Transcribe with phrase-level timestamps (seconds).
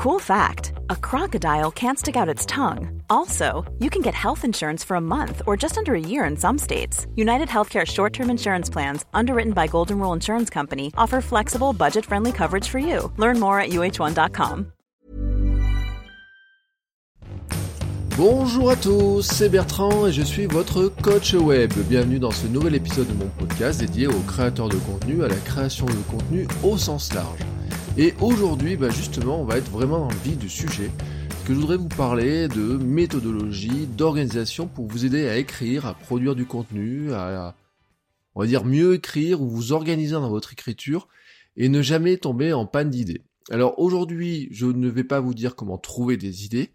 [0.00, 3.02] Cool fact a crocodile can't stick out its tongue.
[3.10, 6.38] Also, you can get health insurance for a month or just under a year in
[6.38, 7.06] some states.
[7.16, 12.06] United Healthcare short term insurance plans, underwritten by Golden Rule Insurance Company, offer flexible, budget
[12.06, 13.12] friendly coverage for you.
[13.18, 14.72] Learn more at uh1.com.
[18.16, 21.74] Bonjour à tous, c'est Bertrand et je suis votre coach web.
[21.90, 25.36] Bienvenue dans ce nouvel épisode de mon podcast dédié aux créateurs de contenu, à la
[25.36, 27.40] création de contenu au sens large.
[27.98, 30.90] Et aujourd'hui, bah justement, on va être vraiment dans le vif du sujet.
[31.44, 36.36] Que je voudrais vous parler de méthodologie, d'organisation pour vous aider à écrire, à produire
[36.36, 37.56] du contenu, à,
[38.34, 41.08] on va dire mieux écrire ou vous organiser dans votre écriture
[41.56, 43.22] et ne jamais tomber en panne d'idées.
[43.50, 46.70] Alors aujourd'hui, je ne vais pas vous dire comment trouver des idées,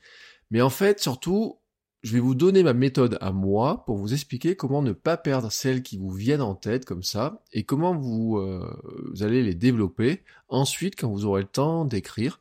[0.51, 1.57] mais en fait, surtout,
[2.05, 5.51] je vais vous donner ma méthode à moi pour vous expliquer comment ne pas perdre
[5.51, 8.63] celles qui vous viennent en tête comme ça et comment vous, euh,
[9.11, 12.39] vous allez les développer ensuite quand vous aurez le temps d'écrire,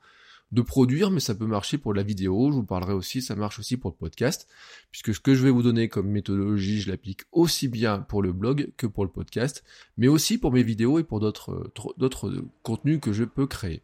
[0.52, 3.58] de produire, mais ça peut marcher pour la vidéo, je vous parlerai aussi, ça marche
[3.58, 4.48] aussi pour le podcast,
[4.90, 8.34] puisque ce que je vais vous donner comme méthodologie, je l'applique aussi bien pour le
[8.34, 9.64] blog que pour le podcast,
[9.96, 13.80] mais aussi pour mes vidéos et pour d'autres d'autres contenus que je peux créer.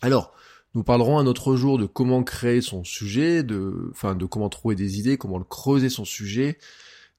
[0.00, 0.34] Alors,
[0.76, 4.74] nous parlerons un autre jour de comment créer son sujet, de, enfin, de comment trouver
[4.74, 6.58] des idées, comment creuser son sujet,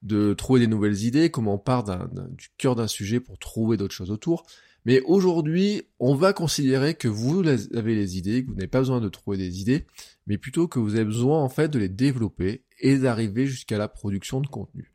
[0.02, 3.96] de trouver des nouvelles idées, comment on part du cœur d'un sujet pour trouver d'autres
[3.96, 4.46] choses autour.
[4.84, 7.42] Mais aujourd'hui, on va considérer que vous
[7.74, 9.86] avez les idées, que vous n'avez pas besoin de trouver des idées,
[10.28, 13.88] mais plutôt que vous avez besoin en fait de les développer et d'arriver jusqu'à la
[13.88, 14.92] production de contenu.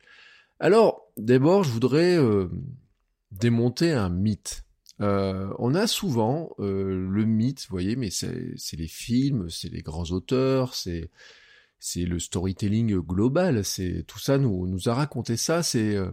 [0.58, 2.48] Alors, d'abord, je voudrais euh,
[3.30, 4.64] démonter un mythe.
[5.00, 9.82] Euh, on a souvent euh, le mythe, vous voyez, mais c'est les films, c'est les
[9.82, 11.10] grands auteurs, c'est
[11.96, 16.10] le storytelling global, c'est tout ça nous nous a raconté ça, c'est euh,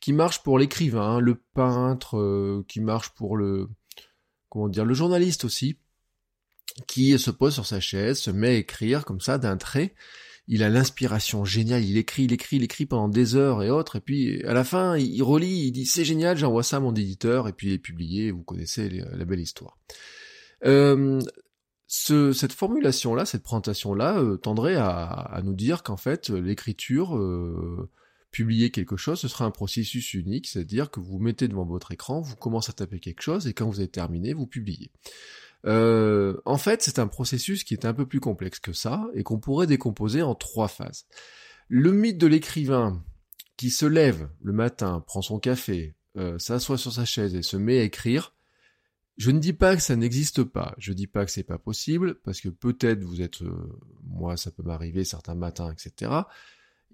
[0.00, 3.68] qui marche pour l'écrivain, le peintre, qui marche pour le
[4.48, 5.78] comment dire, le journaliste aussi,
[6.86, 9.94] qui se pose sur sa chaise, se met à écrire comme ça d'un trait
[10.46, 13.96] il a l'inspiration géniale, il écrit, il écrit, il écrit pendant des heures et autres,
[13.96, 16.94] et puis à la fin, il relit, il dit c'est génial, j'envoie ça à mon
[16.94, 19.78] éditeur, et puis il est publié, vous connaissez la belle histoire.
[20.64, 21.20] Euh,
[21.86, 27.90] cette formulation-là, cette présentation-là, euh, tendrait à, nous dire qu'en fait, l'écriture, euh,
[28.30, 32.20] publier quelque chose, ce sera un processus unique, c'est-à-dire que vous mettez devant votre écran,
[32.20, 34.90] vous commencez à taper quelque chose, et quand vous avez terminé, vous publiez.
[35.66, 39.22] Euh, en fait, c'est un processus qui est un peu plus complexe que ça et
[39.22, 41.06] qu'on pourrait décomposer en trois phases.
[41.68, 43.02] Le mythe de l'écrivain
[43.56, 47.56] qui se lève le matin, prend son café, euh, s'assoit sur sa chaise et se
[47.56, 48.34] met à écrire,
[49.16, 52.16] je ne dis pas que ça n'existe pas, je dis pas que c'est pas possible,
[52.24, 56.10] parce que peut-être vous êtes, euh, moi ça peut m'arriver certains matins, etc.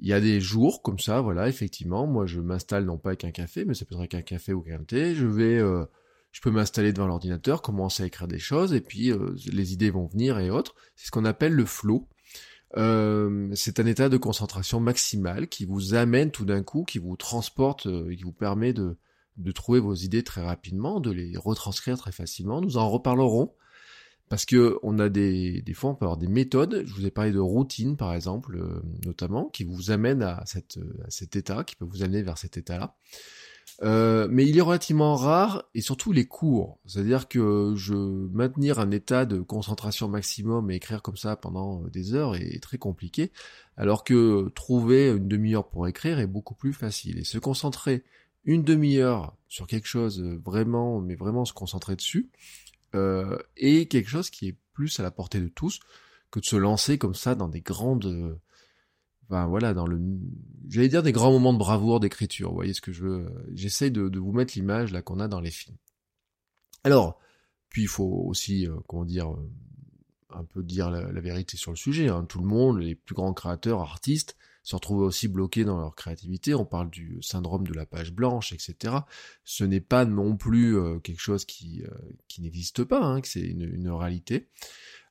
[0.02, 3.24] Il y a des jours comme ça, voilà, effectivement, moi je m'installe non pas avec
[3.24, 5.60] un café, mais ça peut être avec un café ou un thé, je vais
[6.32, 9.90] je peux m'installer devant l'ordinateur, commencer à écrire des choses, et puis euh, les idées
[9.90, 10.74] vont venir et autres.
[10.96, 12.08] C'est ce qu'on appelle le flow.
[12.76, 17.16] Euh, c'est un état de concentration maximale qui vous amène tout d'un coup, qui vous
[17.16, 18.96] transporte, euh, qui vous permet de,
[19.38, 22.60] de trouver vos idées très rapidement, de les retranscrire très facilement.
[22.60, 23.54] Nous en reparlerons
[24.28, 26.84] parce que on a des, des fois on peut avoir des méthodes.
[26.86, 28.56] Je vous ai parlé de routine par exemple,
[29.04, 32.56] notamment, qui vous amènent à, cette, à cet état, qui peut vous amener vers cet
[32.56, 32.94] état-là.
[33.82, 36.78] Euh, mais il est relativement rare et surtout les cours.
[36.86, 41.90] C'est-à-dire que je maintenir un état de concentration maximum et écrire comme ça pendant euh,
[41.90, 43.32] des heures est très compliqué,
[43.76, 47.18] alors que trouver une demi-heure pour écrire est beaucoup plus facile.
[47.18, 48.04] Et se concentrer
[48.44, 52.30] une demi-heure sur quelque chose euh, vraiment, mais vraiment se concentrer dessus,
[52.94, 55.80] euh, est quelque chose qui est plus à la portée de tous
[56.30, 58.38] que de se lancer comme ça dans des grandes
[59.30, 60.00] voilà, dans le,
[60.68, 62.50] j'allais dire des grands moments de bravoure d'écriture.
[62.50, 65.28] Vous voyez ce que je veux euh, J'essaye de, vous mettre l'image là qu'on a
[65.28, 65.76] dans les films.
[66.84, 67.18] Alors,
[67.68, 69.50] puis il faut aussi, euh, comment dire, euh,
[70.30, 72.08] un peu dire la, vérité sur le sujet.
[72.08, 72.24] Hein.
[72.24, 76.54] Tout le monde, les plus grands créateurs, artistes, se retrouvent aussi bloqués dans leur créativité.
[76.54, 78.94] On parle du syndrome de la page blanche, etc.
[79.42, 81.82] Ce n'est pas non plus quelque chose qui,
[82.38, 84.48] n'existe pas, hein, que c'est une, réalité.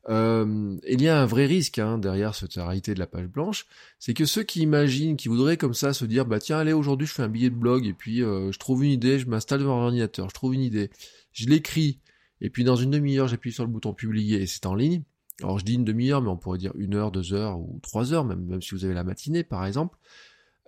[0.07, 3.65] Euh, il y a un vrai risque hein, derrière cette réalité de la page blanche,
[3.99, 7.05] c'est que ceux qui imaginent, qui voudraient comme ça se dire, bah tiens, allez, aujourd'hui
[7.05, 9.59] je fais un billet de blog, et puis euh, je trouve une idée, je m'installe
[9.59, 10.89] devant l'ordinateur, je trouve une idée,
[11.33, 11.99] je l'écris,
[12.39, 15.03] et puis dans une demi-heure j'appuie sur le bouton publier et c'est en ligne.
[15.41, 18.13] Alors je dis une demi-heure, mais on pourrait dire une heure, deux heures ou trois
[18.13, 19.97] heures, même, même si vous avez la matinée par exemple.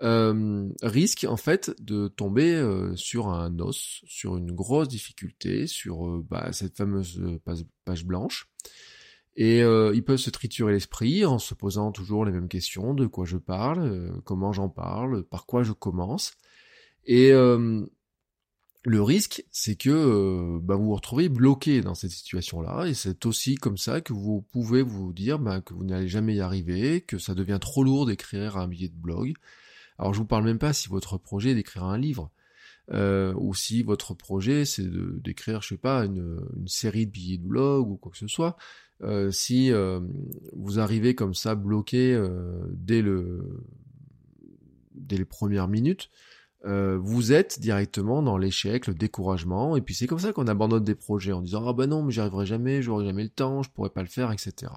[0.04, 6.24] Euh, risque en fait de tomber euh, sur un os, sur une grosse difficulté, sur
[6.24, 7.22] bah, cette fameuse
[7.86, 8.50] page blanche.
[9.36, 13.07] Et euh, ils peuvent se triturer l'esprit en se posant toujours les mêmes questions, de
[13.07, 16.33] quoi je parle, euh, comment j'en parle, par quoi je commence.
[17.06, 17.86] Et euh,
[18.83, 23.25] le risque, c'est que euh, bah, vous vous retrouvez bloqué dans cette situation-là, et c'est
[23.25, 27.01] aussi comme ça que vous pouvez vous dire bah, que vous n'allez jamais y arriver,
[27.01, 29.34] que ça devient trop lourd d'écrire un billet de blog.
[30.00, 32.31] Alors je vous parle même pas si votre projet est d'écrire un livre,
[32.92, 34.88] euh, ou si votre projet c'est
[35.22, 38.57] d'écrire, je sais pas, une, série de billets de blog ou quoi que ce soit.
[39.03, 39.71] Euh, si
[40.53, 42.19] vous arrivez comme ça bloqué
[42.69, 43.63] dès le
[44.94, 46.09] dès les premières minutes,
[46.65, 50.83] euh, vous êtes directement dans l'échec, le découragement, et puis c'est comme ça qu'on abandonne
[50.83, 53.63] des projets en disant ah ben non mais j'y arriverai jamais, j'aurai jamais le temps,
[53.63, 54.71] je pourrai pas le faire, etc.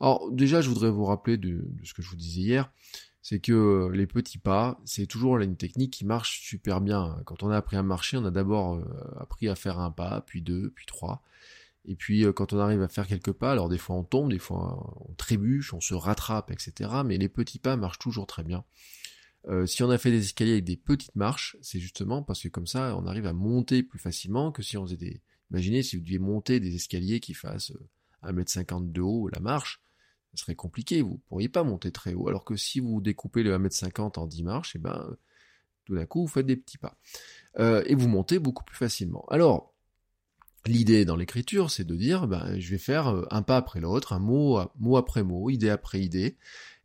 [0.00, 2.70] Alors déjà je voudrais vous rappeler de, ce que je vous disais hier,
[3.20, 7.16] c'est que euh, les petits pas, c'est toujours une technique qui marche super bien.
[7.24, 8.84] Quand on a appris à marcher, on a d'abord euh,
[9.18, 11.22] appris à faire un pas, puis deux, puis trois.
[11.88, 14.38] Et puis quand on arrive à faire quelques pas, alors des fois on tombe, des
[14.38, 16.90] fois on trébuche, on se rattrape, etc.
[17.04, 18.64] Mais les petits pas marchent toujours très bien.
[19.46, 22.48] Euh, si on a fait des escaliers avec des petites marches, c'est justement parce que
[22.48, 25.22] comme ça, on arrive à monter plus facilement que si on faisait des...
[25.50, 27.72] Imaginez si vous deviez monter des escaliers qui fassent
[28.22, 29.80] 1m50 euh, de haut la marche,
[30.34, 32.28] ce serait compliqué, vous pourriez pas monter très haut.
[32.28, 35.16] Alors que si vous découpez le 1m50 en 10 marches, et eh ben,
[35.86, 36.98] tout d'un coup, vous faites des petits pas.
[37.58, 39.24] Euh, et vous montez beaucoup plus facilement.
[39.30, 39.74] Alors,
[40.68, 44.18] l'idée dans l'écriture, c'est de dire, ben, je vais faire un pas après l'autre, un
[44.18, 46.36] mot, mot après mot, idée après idée,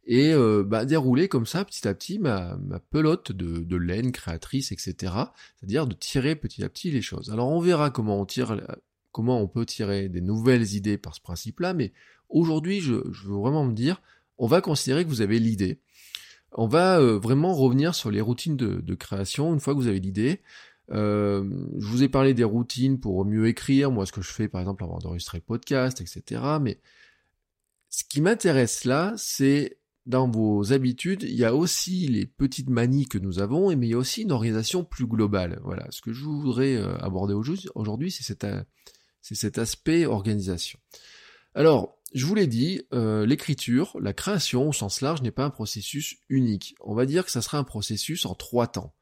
[0.06, 2.58] et euh, bah, dérouler comme ça petit à petit ma,
[2.90, 5.14] pelote de, laine créatrice, etc.
[5.58, 7.32] C'est-à-dire de tirer petit à petit les choses.
[7.32, 11.94] Alors on verra comment on peut tirer des nouvelles idées par ce principe-là, mais
[12.30, 14.02] aujourd'hui je, veux vraiment me dire,
[14.38, 15.80] on va considérer que vous avez l'idée.
[16.56, 20.00] On va euh, vraiment revenir sur les routines de, création une fois que vous avez
[20.00, 20.42] l'idée.
[20.92, 21.50] Euh,
[21.80, 24.60] je vous ai parlé des routines pour mieux écrire, moi ce que je fais par
[24.60, 26.42] exemple avant d'enregistrer le podcast, etc.
[26.62, 26.80] Mais
[27.90, 33.08] ce qui m'intéresse là, c'est dans vos habitudes, il y a aussi les petites manies
[33.08, 35.62] que nous avons, mais il y a aussi une organisation plus globale.
[35.64, 40.80] Voilà, ce que je voudrais euh, aborder aujourd'hui, c'est cet, euh, aspect organisation.
[41.56, 45.50] Alors, je vous l'ai dit, euh, l'écriture, la création au sens large n'est pas un
[45.50, 46.76] processus unique.
[46.82, 48.94] On va dire que ça sera un processus en trois temps.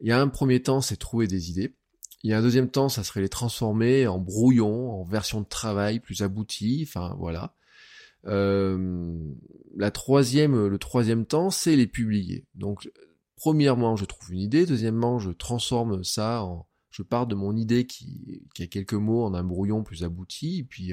[0.00, 1.74] Il y a un premier temps, c'est trouver des idées.
[2.22, 5.46] Il y a un deuxième temps, ça serait les transformer en brouillon, en version de
[5.46, 7.54] travail plus aboutie, enfin voilà.
[8.26, 9.16] Euh,
[9.94, 12.46] troisième, le troisième temps, c'est les publier.
[12.54, 12.90] Donc,
[13.36, 14.66] premièrement, je trouve une idée.
[14.66, 19.34] Deuxièmement, je transforme ça en, je pars de mon idée qui, a quelques mots en
[19.34, 20.58] un brouillon plus abouti.
[20.58, 20.92] Et puis,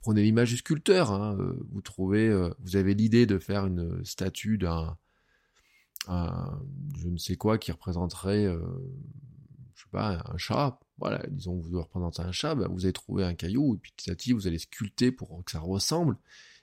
[0.00, 1.10] prenez l'image du sculpteur.
[1.10, 1.36] Hein.
[1.40, 4.96] Euh, vous trouvez, euh, vous avez l'idée de faire une statue d'un,
[6.08, 8.44] je ne sais quoi qui représenterait,
[9.74, 10.78] je sais pas, un chat.
[10.98, 13.92] Voilà, disons que vous représentez un chat, bah, vous allez trouver un caillou et puis
[13.96, 16.16] petit à petit vous allez sculpter pour que ça ressemble.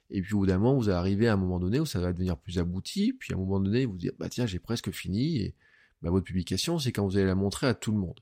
[0.10, 2.14] Et puis au bout d'un moment, vous arrivez à un moment donné où ça va
[2.14, 5.38] devenir plus abouti, puis à un moment donné, vous dites, bah tiens, j'ai presque fini,
[5.38, 5.56] et
[6.02, 8.20] bah, votre publication, c'est quand vous allez la montrer à tout le monde.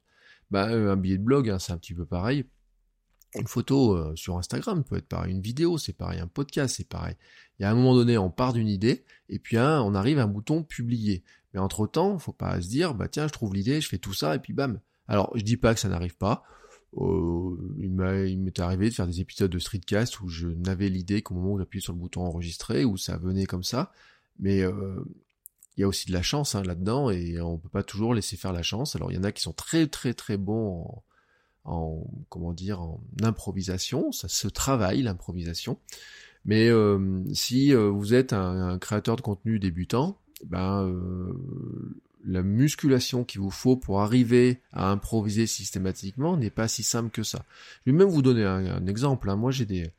[0.51, 2.45] Bah, euh, un billet de blog, hein, c'est un petit peu pareil.
[3.37, 6.87] Une photo euh, sur Instagram peut être pareil, une vidéo, c'est pareil, un podcast, c'est
[6.87, 7.15] pareil.
[7.59, 10.23] Il y a un moment donné, on part d'une idée, et puis on arrive à
[10.23, 11.23] un bouton publier.
[11.53, 14.35] Mais entre-temps, faut pas se dire, bah tiens, je trouve l'idée, je fais tout ça,
[14.35, 14.79] et puis bam.
[15.07, 16.43] Alors, je dis pas que ça n'arrive pas.
[16.97, 17.91] Euh, il
[18.39, 21.59] m'est arrivé de faire des épisodes de Streetcast où je n'avais l'idée qu'au moment où
[21.59, 23.91] j'appuyais sur le bouton enregistrer, où ça venait comme ça.
[24.39, 25.03] Mais euh,
[25.75, 28.37] il y a aussi de la chance hein, là-dedans et on peut pas toujours laisser
[28.37, 28.95] faire la chance.
[28.95, 31.03] Alors il y en a qui sont très très très bons
[32.29, 35.77] comment dire en improvisation, ça se travaille l'improvisation.
[36.45, 40.93] Mais euh, si vous êtes un, créateur de contenu débutant, ben
[42.25, 47.23] la musculation qu'il vous faut pour arriver à improviser systématiquement n'est pas si simple que
[47.23, 47.45] ça.
[47.85, 49.29] Je vais même vous donner un, exemple.
[49.29, 49.35] Hein.
[49.35, 49.91] Moi, j'ai des,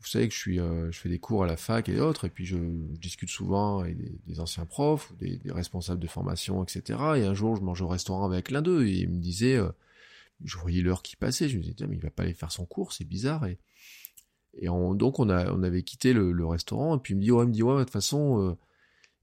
[0.00, 2.26] vous savez que je suis, euh, je fais des cours à la fac et autres,
[2.26, 3.96] et puis je, discute souvent avec
[4.26, 6.98] des, anciens profs, des, responsables de formation, etc.
[7.16, 9.70] Et un jour, je mange au restaurant avec l'un d'eux, et il me disait, euh,
[10.44, 12.66] je voyais l'heure qui passait, je me disais, mais il va pas aller faire son
[12.66, 13.46] cours, c'est bizarre.
[13.46, 13.58] Et,
[14.54, 17.44] et donc on a, on avait quitté le, restaurant, et puis il me dit, ouais,
[17.44, 18.40] il me dit, ouais, de toute façon.
[18.40, 18.54] Euh,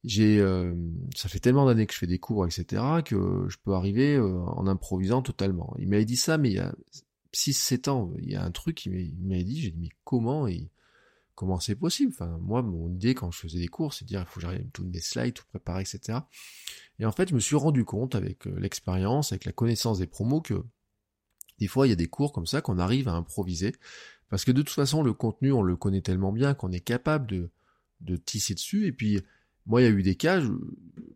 [0.03, 0.73] j'ai euh,
[1.15, 4.39] ça fait tellement d'années que je fais des cours etc que je peux arriver euh,
[4.39, 6.73] en improvisant totalement il m'avait dit ça mais il y a
[7.35, 10.47] 6-7 ans il y a un truc qui m'avait dit j'ai dit mais comment
[11.35, 12.13] comment c'est possible?
[12.15, 14.41] Enfin moi mon idée quand je faisais des cours c'est de dire il faut que
[14.41, 16.17] j'arrive tout mes slides tout préparer etc
[16.97, 20.41] et en fait je me suis rendu compte avec l'expérience avec la connaissance des promos
[20.41, 20.63] que
[21.61, 23.73] des fois il y a des cours comme ça qu'on arrive à improviser
[24.29, 27.49] parce que de toute façon le contenu on le connaît tellement bien qu'on est capable
[28.01, 29.21] de tisser dessus et puis
[29.67, 30.41] moi, il y a eu des cas,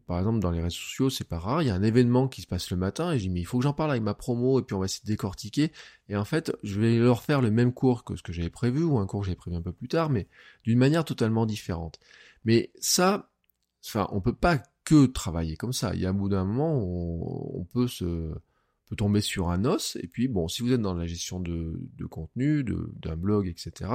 [0.08, 2.42] par exemple, dans les réseaux sociaux, c'est pas rare, il y a un événement qui
[2.42, 4.14] se passe le matin, et je dis, mais il faut que j'en parle avec ma
[4.14, 5.72] promo, et puis on va essayer de décortiquer.
[6.10, 8.84] Et en fait, je vais leur faire le même cours que ce que j'avais prévu,
[8.84, 10.28] ou un cours que j'avais prévu un peu plus tard, mais
[10.64, 12.00] d'une manière totalement différente.
[12.46, 13.32] Mais ça,
[13.84, 15.96] enfin, on peut pas que travailler comme ça.
[15.96, 18.32] Il y a un bout d'un moment, on peut se,
[18.88, 19.98] peut tomber sur un os.
[20.02, 23.92] Et puis, bon, si vous êtes dans la gestion de, de contenu, d'un blog, etc.,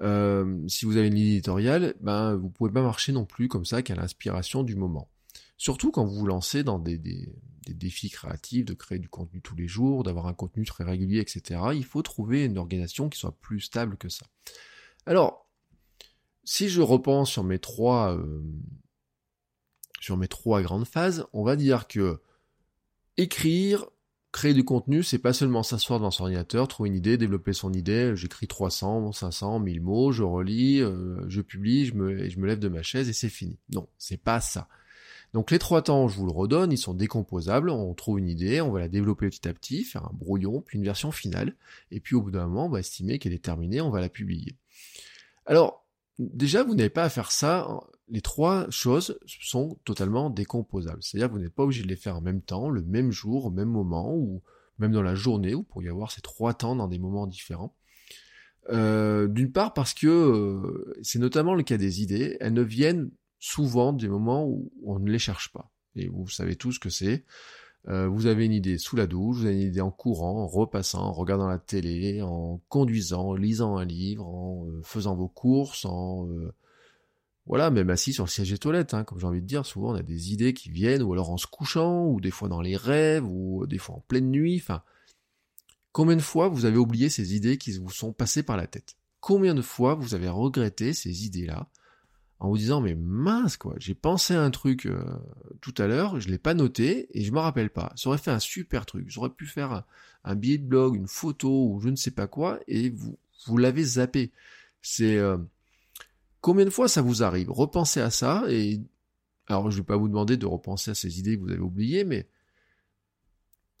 [0.00, 3.64] euh, si vous avez une ligne éditoriale, ben, vous pouvez pas marcher non plus comme
[3.64, 5.10] ça qu'à l'inspiration du moment.
[5.56, 7.32] Surtout quand vous vous lancez dans des, des,
[7.68, 11.60] défis créatifs, de créer du contenu tous les jours, d'avoir un contenu très régulier, etc.
[11.74, 14.26] Il faut trouver une organisation qui soit plus stable que ça.
[15.06, 15.48] Alors,
[16.44, 18.42] si je repense sur mes trois, euh,
[20.00, 22.20] sur mes trois grandes phases, on va dire que
[23.22, 23.86] écrire,
[24.32, 27.72] créer du contenu, c'est pas seulement s'asseoir dans son ordinateur, trouver une idée, développer son
[27.72, 32.46] idée, j'écris 300, 500, 1000 mots, je relis, euh, je publie, je me, je me
[32.46, 33.58] lève de ma chaise et c'est fini.
[33.72, 34.68] Non, c'est pas ça.
[35.32, 38.60] Donc les trois temps, je vous le redonne, ils sont décomposables, on trouve une idée,
[38.60, 41.56] on va la développer petit à petit, faire un brouillon, puis une version finale,
[41.90, 44.10] et puis au bout d'un moment, on va estimer qu'elle est terminée, on va la
[44.10, 44.56] publier.
[45.46, 45.86] Alors,
[46.18, 51.34] déjà, vous n'avez pas à faire ça, les trois choses sont totalement décomposables, c'est-à-dire que
[51.34, 53.68] vous n'êtes pas obligé de les faire en même temps, le même jour, au même
[53.68, 54.42] moment, ou
[54.78, 57.74] même dans la journée, vous pourriez avoir ces trois temps dans des moments différents.
[58.70, 63.10] Euh, d'une part parce que euh, c'est notamment le cas des idées, elles ne viennent
[63.40, 65.70] souvent des moments où on ne les cherche pas.
[65.96, 67.24] Et vous savez tous ce que c'est.
[67.88, 70.46] Euh, vous avez une idée sous la douche, vous avez une idée en courant, en
[70.46, 75.84] repassant, en regardant la télé, en conduisant, en lisant un livre, en faisant vos courses,
[75.84, 76.28] en
[77.46, 79.92] voilà, même assis sur le siège des toilettes, hein, comme j'ai envie de dire, souvent
[79.92, 82.60] on a des idées qui viennent, ou alors en se couchant, ou des fois dans
[82.60, 84.82] les rêves, ou des fois en pleine nuit, enfin.
[85.92, 88.96] Combien de fois vous avez oublié ces idées qui vous sont passées par la tête?
[89.20, 91.68] Combien de fois vous avez regretté ces idées-là
[92.42, 95.04] en vous disant mais mince quoi, j'ai pensé à un truc euh,
[95.60, 97.92] tout à l'heure, je l'ai pas noté et je me rappelle pas.
[97.94, 99.08] Ça aurait fait un super truc.
[99.08, 99.84] J'aurais pu faire
[100.24, 103.58] un, billet de blog, une photo ou je ne sais pas quoi et vous vous
[103.58, 104.32] l'avez zappé.
[104.80, 105.36] C'est euh,
[106.42, 107.50] combien de fois ça vous arrive?
[107.50, 108.82] Repensez à ça et
[109.46, 112.04] alors je vais pas vous demander de repenser à ces idées que vous avez oubliées,
[112.04, 112.28] mais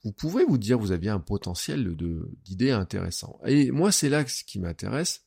[0.04, 1.94] vous pouvez vous dire vous aviez un potentiel
[2.44, 3.38] d'idées intéressantes.
[3.44, 5.26] Et moi c'est là ce qui m'intéresse,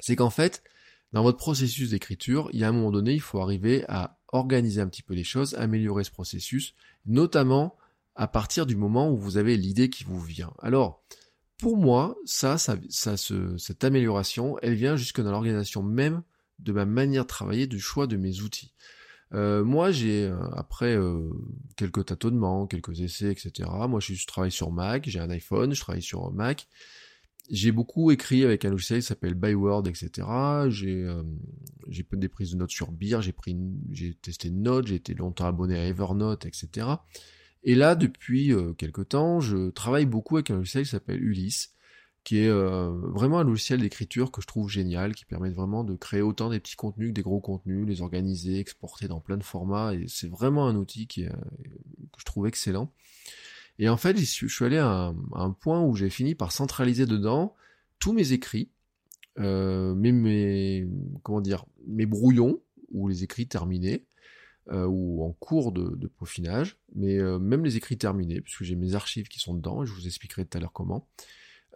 [0.00, 0.62] c'est qu'en fait
[1.12, 4.80] dans votre processus d'écriture, il y a un moment donné, il faut arriver à organiser
[4.80, 6.74] un petit peu les choses, améliorer ce processus,
[7.06, 7.76] notamment
[8.16, 10.52] à partir du moment où vous avez l'idée qui vous vient.
[10.60, 11.04] Alors,
[11.58, 16.22] pour moi, ça, ça, ça cette amélioration, elle vient jusque dans l'organisation même
[16.58, 18.72] de ma manière de travailler, du choix de mes outils.
[19.32, 21.30] Euh, moi, j'ai euh, après euh,
[21.76, 23.68] quelques tâtonnements, quelques essais, etc.
[23.88, 26.68] Moi, je, travaille sur Mac, j'ai un iPhone, je travaille sur Mac
[27.50, 30.26] j'ai beaucoup écrit avec un logiciel qui s'appelle Byword, etc.
[30.68, 31.22] J'ai euh,
[32.12, 33.56] des prises de notes sur Beer, j'ai pris
[33.90, 36.86] j'ai testé Note, j'ai été longtemps abonné à Evernote, etc.
[37.64, 41.74] Et là, depuis euh, quelques temps, je travaille beaucoup avec un logiciel qui s'appelle Ulysse,
[42.22, 45.94] qui est euh, vraiment un logiciel d'écriture que je trouve génial, qui permet vraiment de
[45.94, 49.42] créer autant des petits contenus que des gros contenus, les organiser, exporter dans plein de
[49.42, 52.92] formats, et c'est vraiment un outil est, que je trouve excellent.
[53.78, 57.54] Et en fait, je suis allé à un, point où j'ai fini par centraliser dedans
[57.98, 58.70] tous mes écrits,
[59.38, 60.86] euh, mes,
[61.22, 62.60] comment dire, mes brouillons
[62.92, 64.04] ou les écrits terminés
[64.72, 68.94] euh, ou en cours de, peaufinage, mais euh, même les écrits terminés, puisque j'ai mes
[68.94, 71.06] archives qui sont dedans, je vous expliquerai tout à l'heure comment.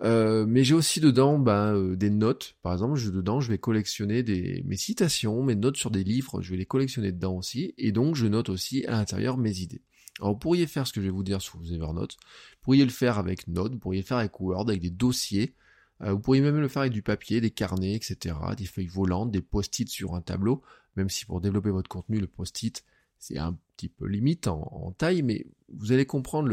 [0.01, 4.23] Euh, mais j'ai aussi dedans ben, des notes, par exemple, je, dedans je vais collectionner
[4.65, 8.15] mes citations, mes notes sur des livres, je vais les collectionner dedans aussi, et donc
[8.15, 9.83] je note aussi à l'intérieur mes idées.
[10.21, 12.91] Alors vous pourriez faire ce que je vais vous dire sous Evernote, vous pourriez le
[12.91, 15.55] faire avec Node, vous pourriez le faire avec Word, avec des dossiers,
[16.01, 19.43] vous pourriez même le faire avec du papier, des carnets, etc., des feuilles volantes, des
[19.43, 20.63] post-it sur un tableau,
[20.97, 22.85] même si pour développer votre contenu, le post-it,
[23.19, 26.51] c'est un petit peu limite en, taille, mais vous allez comprendre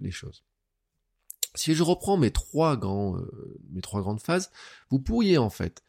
[0.00, 0.42] les choses.
[1.54, 4.50] Si je reprends mes trois, grands, euh, mes trois grandes phases,
[4.90, 5.82] vous pourriez en fait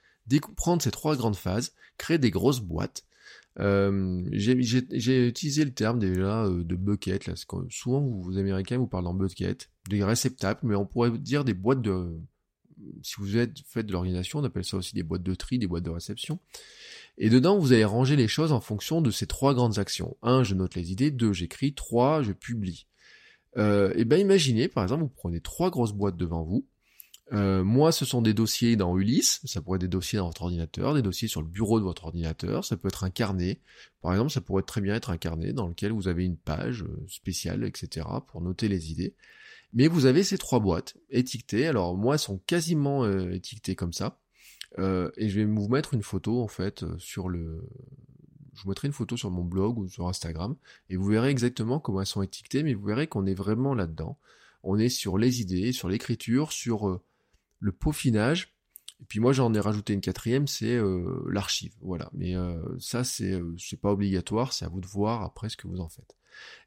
[0.56, 3.06] prendre ces trois grandes phases, créer des grosses boîtes,
[3.60, 7.26] euh, j'ai utilisé le terme déjà euh, de bucket.
[7.28, 7.34] Là,
[7.70, 11.54] souvent, vous, vous Américains vous parlez en bucket, des réceptacles, mais on pourrait dire des
[11.54, 12.18] boîtes de.
[13.04, 15.68] Si vous êtes fait de l'organisation, on appelle ça aussi des boîtes de tri, des
[15.68, 16.40] boîtes de réception.
[17.18, 20.18] Et dedans, vous allez ranger les choses en fonction de ces trois grandes actions.
[20.22, 21.12] Un, je note les idées.
[21.12, 21.74] Deux, j'écris.
[21.74, 22.88] Trois, je publie.
[23.58, 26.66] Euh, et ben imaginez, par exemple, vous prenez trois grosses boîtes devant vous.
[27.34, 30.42] Euh, moi, ce sont des dossiers dans Ulysse, ça pourrait être des dossiers dans votre
[30.42, 33.62] ordinateur, des dossiers sur le bureau de votre ordinateur, ça peut être un carnet.
[34.02, 36.84] Par exemple, ça pourrait très bien être un carnet dans lequel vous avez une page
[36.84, 39.16] euh, spéciale, etc., pour noter les idées.
[39.74, 41.68] Mais vous avez ces trois boîtes étiquetées.
[41.68, 44.20] Alors moi, elles sont quasiment euh, étiquetées comme ça.
[44.78, 47.68] et je vais vous mettre une photo en fait sur le.
[48.54, 50.56] Je vous mettrai une photo sur mon blog ou sur Instagram
[50.90, 52.64] et vous verrez exactement comment elles sont étiquetées.
[52.64, 54.20] Mais vous verrez qu'on est vraiment là-dedans.
[54.64, 57.02] On est sur les idées, sur l'écriture, sur
[57.60, 58.54] le peaufinage.
[59.02, 61.74] Et puis moi j'en ai rajouté une quatrième, c'est euh, l'archive.
[61.82, 62.10] Voilà.
[62.14, 65.58] Mais euh, ça c'est euh, c'est pas obligatoire, c'est à vous de voir après ce
[65.58, 66.16] que vous en faites.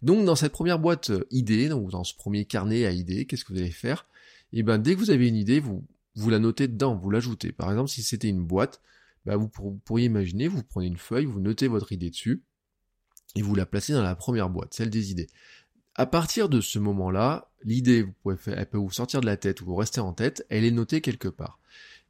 [0.03, 3.53] Donc dans cette première boîte euh, idée, dans ce premier carnet à idées, qu'est-ce que
[3.53, 4.07] vous allez faire?
[4.53, 7.51] Et eh ben dès que vous avez une idée, vous la notez dedans, vous l'ajoutez.
[7.53, 8.81] Par exemple, si c'était une boîte,
[9.25, 12.43] bah, vous pourriez imaginer, vous prenez une feuille, vous notez votre idée dessus,
[13.35, 15.29] et vous la placez dans la première boîte, celle des idées.
[15.95, 18.07] À partir de ce moment-là, l'idée,
[18.47, 21.01] elle peut vous sortir de la tête ou vous rester en tête, elle est notée
[21.01, 21.59] quelque part.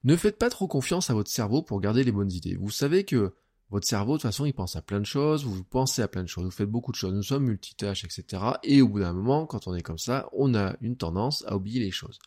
[0.05, 2.57] Ne faites pas trop confiance à votre cerveau pour garder les bonnes idées.
[2.57, 3.35] Vous savez que
[3.75, 6.23] votre cerveau, de toute façon, il pense à plein de choses, vous pensez à plein
[6.23, 8.41] de choses, vous faites beaucoup de choses, nous sommes multitâches, etc.
[8.63, 11.57] Et au bout d'un moment, quand on est comme ça, on a une tendance à
[11.57, 12.21] oublier les choses.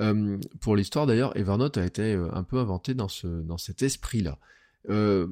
[0.00, 3.82] Euh, pour l'histoire d'ailleurs, Evernote a été euh, un peu inventé dans, ce, dans cet
[3.82, 4.38] esprit-là.
[4.88, 5.26] Euh,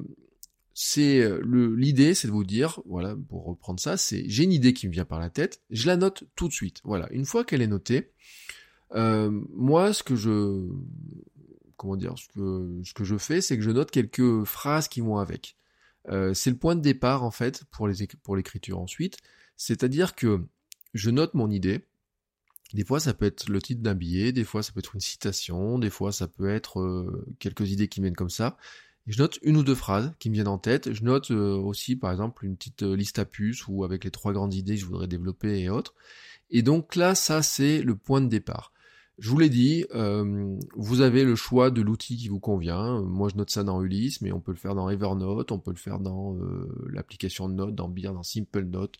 [0.75, 4.87] c'est l'idée, c'est de vous dire, voilà, pour reprendre ça, c'est j'ai une idée qui
[4.87, 6.81] me vient par la tête, je la note tout de suite.
[6.83, 8.11] Voilà, une fois qu'elle est notée,
[8.93, 10.69] moi, ce que je
[11.81, 15.57] comment dire, ce que, je fais, c'est que je note quelques phrases qui vont avec.
[16.09, 19.17] Euh, c'est le point de départ en fait pour l'écriture ensuite.
[19.57, 20.45] C'est-à-dire que
[20.93, 21.87] je note mon idée.
[22.73, 25.01] Des fois, ça peut être le titre d'un billet, des fois, ça peut être une
[25.01, 28.57] citation, des fois, ça peut être euh, quelques idées qui viennent comme ça.
[29.07, 30.93] Je note une ou deux phrases qui me viennent en tête.
[30.93, 34.33] Je note euh, aussi, par exemple, une petite liste à puces ou avec les trois
[34.33, 35.95] grandes idées que je voudrais développer et autres.
[36.51, 38.71] Et donc là, ça, c'est le point de départ.
[39.21, 43.03] Je vous l'ai dit, euh, vous avez le choix de l'outil qui vous convient.
[43.03, 45.69] Moi, je note ça dans Ulysse, mais on peut le faire dans Evernote, on peut
[45.69, 48.95] le faire dans euh, l'application de notes, dans Beer, dans Simple Note,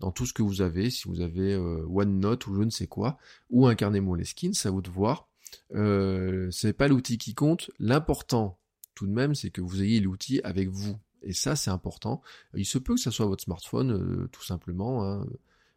[0.00, 0.88] dans tout ce que vous avez.
[0.88, 3.18] Si vous avez euh, OneNote ou je ne sais quoi,
[3.50, 5.28] ou un carnet Moleskine, ça vous de voir.
[5.74, 7.70] Euh, c'est pas l'outil qui compte.
[7.78, 8.58] L'important,
[8.94, 10.96] tout de même, c'est que vous ayez l'outil avec vous.
[11.20, 12.22] Et ça, c'est important.
[12.54, 15.04] Il se peut que ce soit votre smartphone, tout simplement.
[15.04, 15.26] Hein.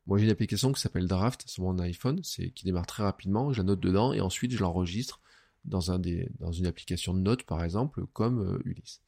[0.10, 3.54] Moi, j'ai une application qui s'appelle Draft sur mon iPhone, c'est qui démarre très rapidement.
[3.54, 5.22] Je la note dedans et ensuite je l'enregistre
[5.66, 9.02] dans une application de notes par exemple, comme euh, Ulysse.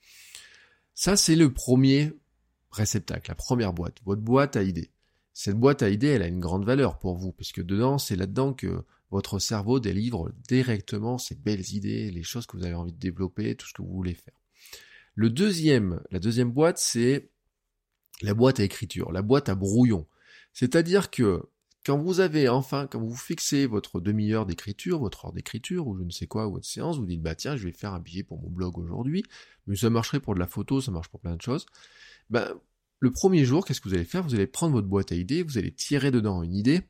[0.94, 2.12] Ça, c'est le premier
[2.70, 4.92] réceptacle, la première boîte, votre boîte à idées.
[5.34, 8.54] Cette boîte à idées, elle a une grande valeur pour vous, puisque dedans, c'est là-dedans
[8.54, 13.00] que votre cerveau délivre directement ces belles idées, les choses que vous avez envie de
[13.00, 14.36] développer, tout ce que vous voulez faire.
[15.16, 17.32] Le deuxième, la deuxième boîte, c'est
[18.22, 20.06] la boîte à écriture, la boîte à brouillon.
[20.54, 21.44] C'est-à-dire que
[21.86, 26.04] quand vous avez enfin, quand vous fixez votre demi-heure d'écriture, votre heure d'écriture, ou je
[26.04, 28.40] ne sais quoi, votre séance, vous dites, bah tiens, je vais faire un billet pour
[28.40, 29.24] mon blog aujourd'hui,
[29.66, 31.66] mais ça marcherait pour de la photo, ça marche pour plein de choses.
[32.30, 32.54] Ben,
[33.00, 34.22] le premier jour, qu'est-ce que vous allez faire?
[34.22, 36.82] Vous allez prendre votre boîte à idées, vous allez tirer dedans une idée.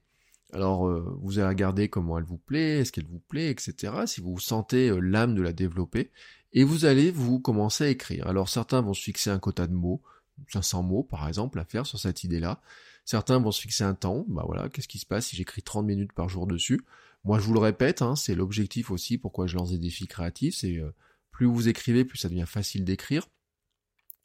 [0.51, 3.93] Alors, euh, vous allez regarder comment elle vous plaît, est-ce qu'elle vous plaît, etc.
[4.07, 6.11] Si vous sentez euh, l'âme de la développer,
[6.51, 8.27] et vous allez vous commencer à écrire.
[8.27, 10.01] Alors, certains vont se fixer un quota de mots,
[10.49, 12.61] 500 mots par exemple, à faire sur cette idée-là.
[13.05, 15.85] Certains vont se fixer un temps, bah voilà, qu'est-ce qui se passe si j'écris 30
[15.85, 16.81] minutes par jour dessus?
[17.23, 20.55] Moi je vous le répète, hein, c'est l'objectif aussi pourquoi je lance des défis créatifs,
[20.55, 20.91] c'est euh,
[21.31, 23.27] plus vous écrivez, plus ça devient facile d'écrire.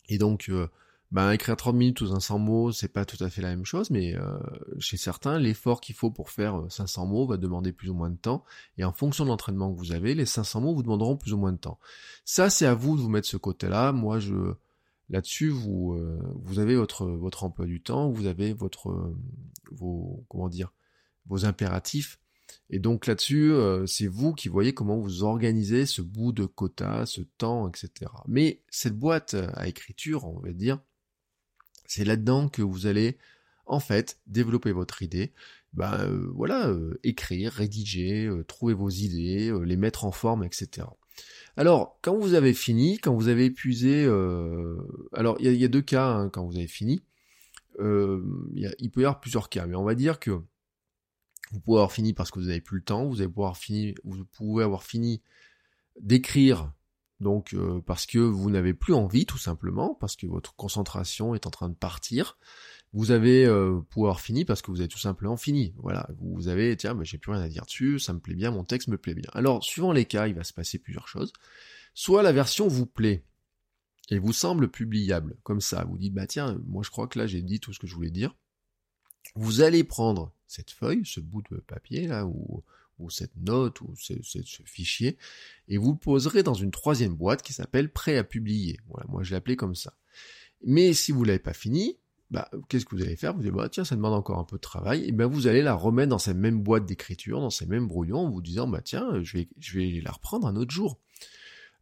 [0.09, 0.69] Et donc, euh,
[1.13, 3.91] bah, écrire 30 minutes ou 500 mots, c'est pas tout à fait la même chose,
[3.91, 4.39] mais euh,
[4.81, 8.17] chez certains, l'effort qu'il faut pour faire 500 mots va demander plus ou moins de
[8.17, 8.45] temps,
[8.77, 11.39] et en fonction de l'entraînement que vous avez, les 500 mots vous demanderont plus ou
[11.39, 11.79] moins de temps.
[12.25, 13.93] Ça, c'est à vous de vous mettre ce côté-là.
[13.93, 14.55] Moi, je
[15.09, 19.17] Là-dessus, vous, euh, vous avez votre, votre emploi du temps, vous avez votre, euh,
[19.71, 20.73] vos, comment dire,
[21.27, 22.19] vos impératifs.
[22.71, 27.07] Et donc là-dessus, euh, c'est vous qui voyez comment vous organisez ce bout de quota,
[27.07, 28.11] ce temps, etc.
[28.27, 30.81] Mais cette boîte à écriture, on va dire,
[31.87, 33.19] c'est là-dedans que vous allez,
[33.67, 35.33] en fait, développer votre idée.
[35.73, 40.87] Ben voilà, écrire, rédiger, trouver vos idées, les mettre en forme, etc.
[41.57, 44.77] Alors, quand vous avez fini, quand vous avez épuisé, euh,
[45.15, 47.03] alors il y, a deux cas hein, quand vous avez fini.
[47.79, 48.23] Euh,
[48.55, 50.31] il peut y avoir plusieurs cas, mais on va dire que
[51.53, 53.95] vous pouvez avoir fini parce que vous n'avez plus le temps, vous allez pouvoir fini,
[54.05, 55.23] vous pouvez avoir fini
[56.01, 56.73] d'écrire,
[57.21, 61.47] donc euh, parce que vous n'avez plus envie, tout simplement, parce que votre concentration est
[61.47, 62.37] en train de partir.
[62.97, 65.75] Vous avez euh, pouvoir fini parce que vous avez tout simplement fini.
[65.77, 68.51] Voilà, vous avez, tiens, mais j'ai plus rien à dire dessus, ça me plaît bien,
[68.51, 69.29] mon texte me plaît bien.
[69.35, 71.31] Alors, suivant les cas, il va se passer plusieurs choses.
[71.93, 73.23] Soit la version vous plaît
[74.09, 77.27] et vous semble publiable, comme ça, vous dites, bah tiens, moi je crois que là
[77.27, 78.35] j'ai dit tout ce que je voulais dire.
[79.35, 82.65] Vous allez prendre cette feuille, ce bout de papier là, ou,
[83.11, 84.15] cette note, ou ce,
[84.65, 85.19] fichier,
[85.69, 88.81] et vous le poserez dans une troisième boîte qui s'appelle prêt à publier.
[88.89, 89.93] Voilà, moi je l'ai appelé comme ça.
[90.65, 91.99] Mais si vous l'avez pas fini,
[92.31, 93.35] bah, qu'est-ce que vous allez faire?
[93.35, 95.63] Vous dire, bah, tiens, ça demande encore un peu de travail, et ben vous allez
[95.63, 98.81] la remettre dans cette même boîte d'écriture, dans ces mêmes brouillons, en vous disant, bah
[98.83, 100.99] tiens, je vais, je vais la reprendre un autre jour.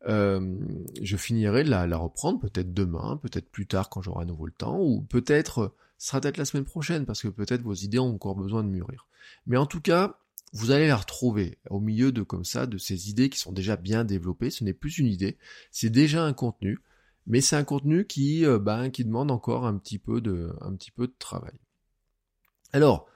[0.07, 0.59] Euh,
[1.01, 4.47] je finirai de la, la reprendre peut-être demain, peut-être plus tard quand j'aurai à nouveau
[4.47, 7.99] le temps, ou peut-être, ce sera peut-être la semaine prochaine, parce que peut-être vos idées
[7.99, 9.07] ont encore besoin de mûrir.
[9.47, 10.19] Mais en tout cas,
[10.53, 13.77] vous allez la retrouver au milieu de comme ça, de ces idées qui sont déjà
[13.77, 14.51] bien développées.
[14.51, 15.37] Ce n'est plus une idée,
[15.71, 16.81] c'est déjà un contenu
[17.27, 20.75] mais c'est un contenu qui, euh, ben, qui demande encore un petit peu de, un
[20.75, 21.59] petit peu de travail.
[22.73, 23.09] Alors,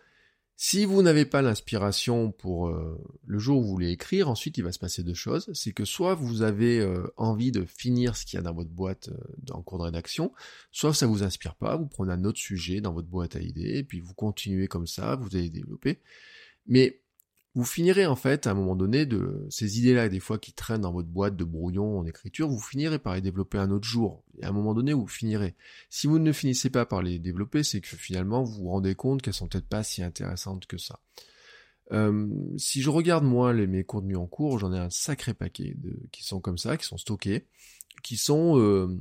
[0.61, 4.65] si vous n'avez pas l'inspiration pour euh, le jour où vous voulez écrire, ensuite il
[4.65, 5.49] va se passer deux choses.
[5.55, 8.69] C'est que soit vous avez euh, envie de finir ce qu'il y a dans votre
[8.69, 10.33] boîte euh, en cours de rédaction,
[10.73, 13.79] soit ça vous inspire pas, vous prenez un autre sujet dans votre boîte à idées,
[13.79, 16.01] et puis vous continuez comme ça, vous allez développer.
[16.67, 17.03] Mais
[17.55, 20.83] vous finirez en fait à un moment donné de ces idées-là, des fois qui traînent
[20.83, 24.23] dans votre boîte de brouillon en écriture, vous finirez par les développer un autre jour.
[24.39, 25.57] Et à un moment donné, vous finirez.
[25.91, 29.23] Si vous ne finissez pas par les développer, c'est que finalement vous vous rendez compte
[29.23, 31.01] qu'elles sont peut-être pas si intéressantes que ça.
[31.93, 35.99] Euh, si je regarde moi mes contenus en cours, j'en ai un sacré paquet de,
[36.13, 37.47] qui sont comme ça, qui sont stockés,
[38.03, 39.01] qui sont, euh,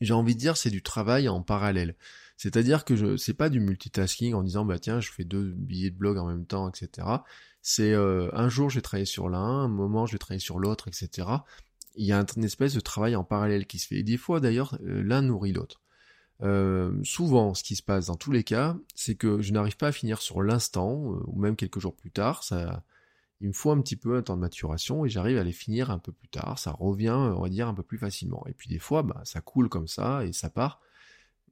[0.00, 1.96] j'ai envie de dire, c'est du travail en parallèle.
[2.42, 5.90] C'est-à-dire que je c'est pas du multitasking en disant bah tiens je fais deux billets
[5.90, 7.06] de blog en même temps, etc.
[7.60, 10.88] C'est euh, un jour je vais sur l'un, un moment je vais travailler sur l'autre,
[10.88, 11.28] etc.
[11.94, 13.98] Il y a une espèce de travail en parallèle qui se fait.
[13.98, 15.82] Et des fois d'ailleurs euh, l'un nourrit l'autre.
[16.42, 19.86] Euh, souvent, ce qui se passe dans tous les cas, c'est que je n'arrive pas
[19.86, 20.96] à finir sur l'instant,
[21.28, 22.42] ou même quelques jours plus tard.
[23.40, 25.92] Il me faut un petit peu un temps de maturation et j'arrive à les finir
[25.92, 26.58] un peu plus tard.
[26.58, 28.44] Ça revient, on va dire, un peu plus facilement.
[28.48, 30.80] Et puis des fois, bah, ça coule comme ça et ça part.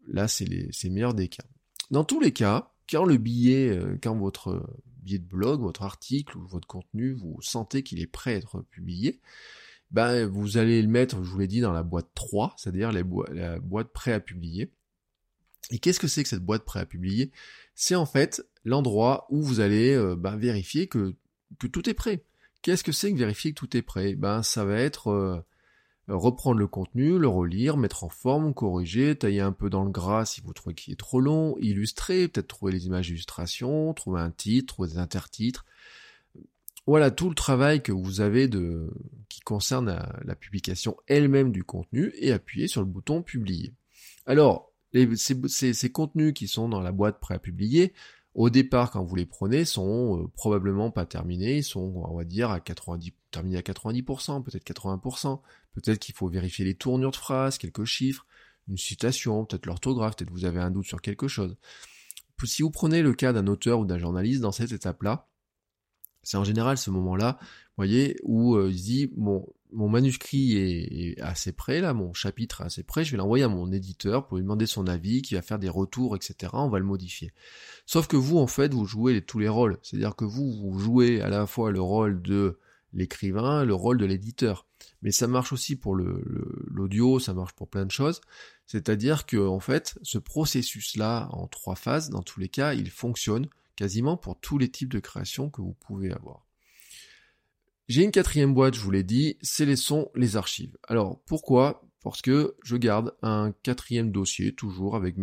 [0.06, 1.44] Là, c'est les, meilleur des cas.
[1.90, 4.68] Dans tous les cas, quand le billet, euh, quand votre
[5.02, 8.62] billet de blog, votre article ou votre contenu, vous sentez qu'il est prêt à être
[8.62, 9.20] publié,
[9.90, 13.58] ben, vous allez le mettre, je vous l'ai dit, dans la boîte 3, c'est-à-dire la
[13.58, 14.72] boîte prêt à publier.
[15.70, 17.32] Et qu'est-ce que c'est que cette boîte prêt à publier?
[17.74, 21.14] C'est en fait l'endroit où vous allez euh, ben, vérifier que,
[21.58, 22.24] tout est prêt.
[22.62, 24.14] Qu'est-ce que c'est que vérifier que tout est prêt?
[24.14, 25.42] Ben ça va être euh, euh,
[26.10, 30.24] reprendre le contenu, le relire, mettre en forme, corriger, tailler un peu dans le gras
[30.24, 34.30] si vous trouvez qu'il est trop long, illustrer, peut-être trouver les images d'illustration, trouver un
[34.30, 35.64] titre, trouver des intertitres.
[36.86, 38.90] Voilà tout le travail que vous avez de
[39.28, 43.72] qui concerne la, publication elle-même du contenu et appuyer sur le bouton publier.
[44.26, 44.72] Alors,
[45.14, 47.92] ces, ces, contenus qui sont dans la boîte prêt à publier,
[48.34, 52.24] au départ, quand vous les prenez, sont euh, probablement pas terminés, ils sont, on va
[52.24, 55.40] dire, à 90, terminés à 90%, peut-être 80%,
[55.74, 58.26] peut-être qu'il faut vérifier les tournures de phrases, quelques chiffres,
[58.68, 61.56] une citation, peut-être l'orthographe, peut-être vous avez un doute sur quelque chose.
[62.44, 65.28] Si vous prenez le cas d'un auteur ou d'un journaliste dans cette étape-là,
[66.22, 67.38] c'est en général ce moment-là,
[67.76, 72.64] voyez, où euh, il dit, bon, mon manuscrit est, assez prêt, là, mon chapitre est
[72.64, 75.42] assez prêt, je vais l'envoyer à mon éditeur pour lui demander son avis, qui va
[75.42, 76.52] faire des retours, etc.
[76.54, 77.32] On va le modifier.
[77.86, 79.78] Sauf que vous, en fait, vous jouez tous les rôles.
[79.82, 82.58] C'est-à-dire que vous, vous jouez à la fois le rôle de
[82.92, 84.66] l'écrivain, le rôle de l'éditeur.
[85.02, 88.20] Mais ça marche aussi pour l'audio, ça marche pour plein de choses.
[88.66, 93.48] C'est-à-dire que, en fait, ce processus-là, en trois phases, dans tous les cas, il fonctionne
[93.76, 96.46] quasiment pour tous les types de créations que vous pouvez avoir.
[97.90, 100.78] J'ai une quatrième boîte, je vous l'ai dit, c'est les sons, les archives.
[100.86, 101.82] Alors pourquoi?
[102.04, 105.16] Parce que je garde un quatrième dossier, toujours avec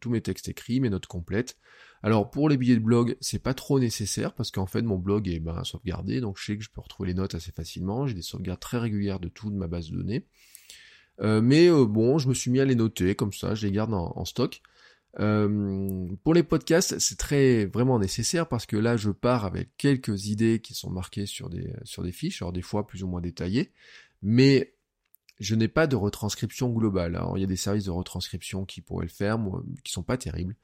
[0.00, 1.58] tous mes textes écrits, mes notes complètes.
[2.02, 5.28] Alors pour les billets de blog, c'est pas trop nécessaire parce qu'en fait mon blog
[5.28, 8.06] est ben, sauvegardé, donc je sais que je peux retrouver les notes assez facilement.
[8.06, 10.26] J'ai des sauvegardes très régulières de tout de ma base de données.
[11.20, 13.72] Euh, mais euh, bon, je me suis mis à les noter comme ça, je les
[13.72, 14.62] garde en stock.
[15.20, 20.26] Euh, pour les podcasts, c'est très vraiment nécessaire parce que là, je pars avec quelques
[20.26, 23.20] idées qui sont marquées sur des sur des fiches, alors des fois plus ou moins
[23.20, 23.72] détaillées,
[24.22, 24.74] mais
[25.40, 27.16] je n'ai pas de retranscription globale.
[27.16, 30.02] Alors il y a des services de retranscription qui pourraient le faire, moi, qui sont
[30.02, 30.56] pas terribles.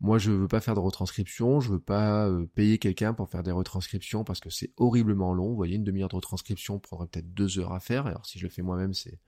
[0.00, 3.42] Moi, je veux pas faire de retranscription, je veux pas euh, payer quelqu'un pour faire
[3.42, 5.48] des retranscriptions parce que c'est horriblement long.
[5.50, 8.06] Vous voyez, une demi-heure de retranscription prendrait peut-être deux heures à faire.
[8.06, 9.18] Alors si je le fais moi-même, c'est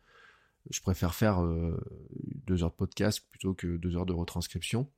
[0.70, 1.76] je préfère faire euh,
[2.46, 4.88] deux heures de podcast plutôt que deux heures de retranscription.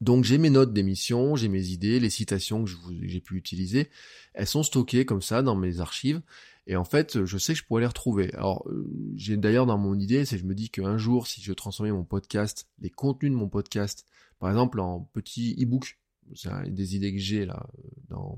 [0.00, 2.70] Donc j'ai mes notes d'émission, j'ai mes idées, les citations que
[3.02, 3.90] j'ai pu utiliser,
[4.32, 6.22] elles sont stockées comme ça dans mes archives,
[6.68, 8.32] et en fait je sais que je pourrais les retrouver.
[8.34, 11.40] Alors euh, j'ai d'ailleurs dans mon idée, c'est que je me dis qu'un jour si
[11.40, 14.06] je transformais mon podcast, les contenus de mon podcast,
[14.38, 15.98] par exemple en petit e-book,
[16.34, 17.66] c'est des idées que j'ai là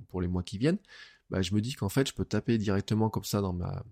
[0.08, 0.78] pour les mois qui viennent,
[1.28, 3.84] bah, je me dis qu'en fait je peux taper directement comme ça dans ma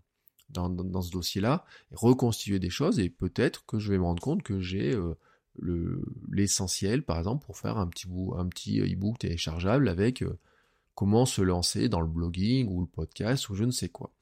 [0.51, 4.61] dans, ce dossier-là, reconstituer des choses, et peut-être que je vais me rendre compte que
[4.61, 5.15] j'ai euh,
[6.31, 8.07] l'essentiel, par exemple, pour faire un petit,
[8.37, 10.39] un petit e-book téléchargeable avec euh,
[10.95, 14.13] comment se lancer dans le blogging ou le podcast ou je ne sais quoi.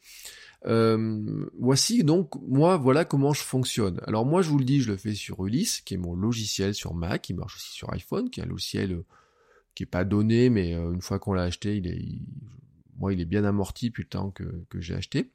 [0.65, 4.01] Euh, voici donc moi voilà comment je fonctionne.
[4.07, 6.75] Alors moi je vous le dis, je le fais sur Ulysse, qui est mon logiciel
[6.75, 9.03] sur Mac, qui marche aussi sur iPhone, qui est un logiciel
[9.75, 12.19] qui est pas donné, mais une fois qu'on l'a acheté, il est,
[12.99, 14.45] moi il est bien amorti depuis le temps que,
[14.79, 15.31] j'ai acheté.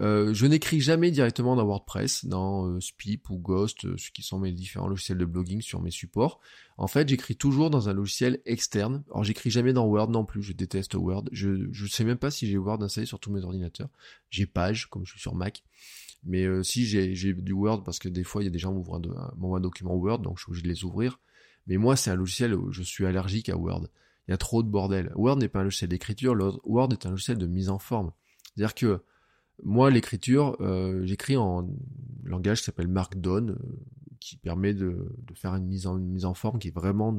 [0.00, 4.22] Euh, je n'écris jamais directement dans WordPress, dans euh, Spip ou Ghost, euh, ce qui
[4.22, 6.40] sont mes différents logiciels de blogging sur mes supports.
[6.78, 9.04] En fait, j'écris toujours dans un logiciel externe.
[9.10, 10.42] Alors, j'écris jamais dans Word non plus.
[10.42, 11.26] Je déteste Word.
[11.30, 13.88] Je ne sais même pas si j'ai Word installé sur tous mes ordinateurs.
[14.30, 15.62] J'ai Page, comme je suis sur Mac.
[16.24, 18.90] Mais si j'ai du Word, parce que des fois, il y a des gens qui
[19.36, 21.20] m'envoient un document Word, donc je suis obligé de les ouvrir.
[21.66, 23.88] Mais moi, c'est un logiciel où je suis allergique à Word.
[24.26, 25.12] Il y a trop de bordel.
[25.14, 26.34] Word n'est pas un logiciel d'écriture,
[26.64, 28.12] Word est un logiciel de mise en forme.
[28.54, 29.02] C'est-à-dire que
[29.62, 31.68] moi, l'écriture, euh, j'écris en
[32.24, 33.56] langage qui s'appelle Markdown, euh,
[34.20, 37.14] qui permet de, faire une mise, en, une mise en forme qui est vraiment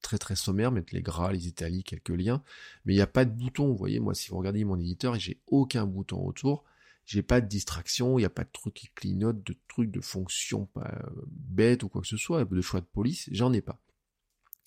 [0.00, 2.42] très très sommaire, mettre les gras, les italiques, quelques liens.
[2.84, 5.16] Mais il n'y a pas de bouton, vous voyez, moi si vous regardez mon éditeur,
[5.16, 6.64] j'ai aucun bouton autour.
[7.06, 10.00] J'ai pas de distraction, il n'y a pas de trucs qui clignotent, de trucs de
[10.00, 13.83] fonction pas bêtes ou quoi que ce soit, de choix de police, j'en ai pas.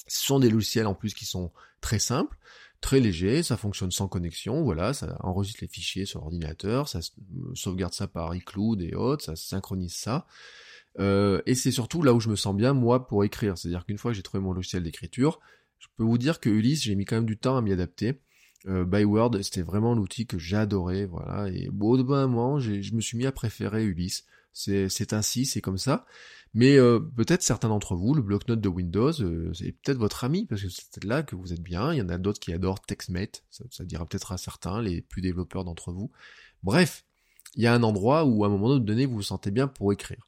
[0.07, 2.37] Ce sont des logiciels en plus qui sont très simples,
[2.81, 6.99] très légers, ça fonctionne sans connexion, voilà, ça enregistre les fichiers sur l'ordinateur, ça
[7.53, 10.27] sauvegarde ça par iCloud et autres, ça synchronise ça.
[10.99, 13.57] Euh, et c'est surtout là où je me sens bien, moi, pour écrire.
[13.57, 15.39] C'est-à-dire qu'une fois que j'ai trouvé mon logiciel d'écriture,
[15.79, 18.19] je peux vous dire que Ulysse, j'ai mis quand même du temps à m'y adapter.
[18.67, 21.49] Euh, Byword, c'était vraiment l'outil que j'adorais, voilà.
[21.49, 24.25] Et au bout d'un moment, je me suis mis à préférer Ulysse.
[24.53, 26.05] C'est ainsi, c'est comme ça.
[26.57, 30.47] Mais euh, peut-être certains d'entre vous, le bloc-notes de Windows, euh, c'est peut-être votre ami,
[30.47, 31.93] parce que c'est là que vous êtes bien.
[31.93, 35.21] Il y en a d'autres qui adorent TextMate, ça, dira peut-être à certains, les plus
[35.21, 36.09] développeurs d'entre vous.
[36.63, 37.05] Bref,
[37.53, 39.93] il y a un endroit où à un moment donné, vous vous sentez bien pour
[39.93, 40.27] écrire.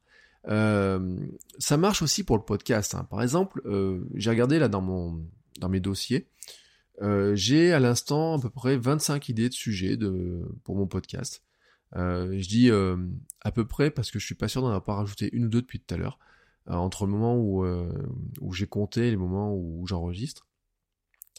[0.49, 1.17] Euh,
[1.57, 2.93] ça marche aussi pour le podcast.
[2.93, 3.07] Hein.
[3.09, 5.25] Par exemple, euh, j'ai regardé là dans mon
[5.57, 6.27] dans mes dossiers,
[7.33, 9.97] j'ai à l'instant à peu près 25 idées de sujets
[10.63, 11.41] pour mon podcast.
[11.93, 12.69] Je dis
[13.41, 15.61] à peu près parce que je suis pas sûr d'en avoir rajouté une ou deux
[15.61, 16.19] depuis tout à l'heure.
[16.67, 17.65] entre le moment où,
[18.41, 20.45] où j'ai compté et le moment où j'enregistre.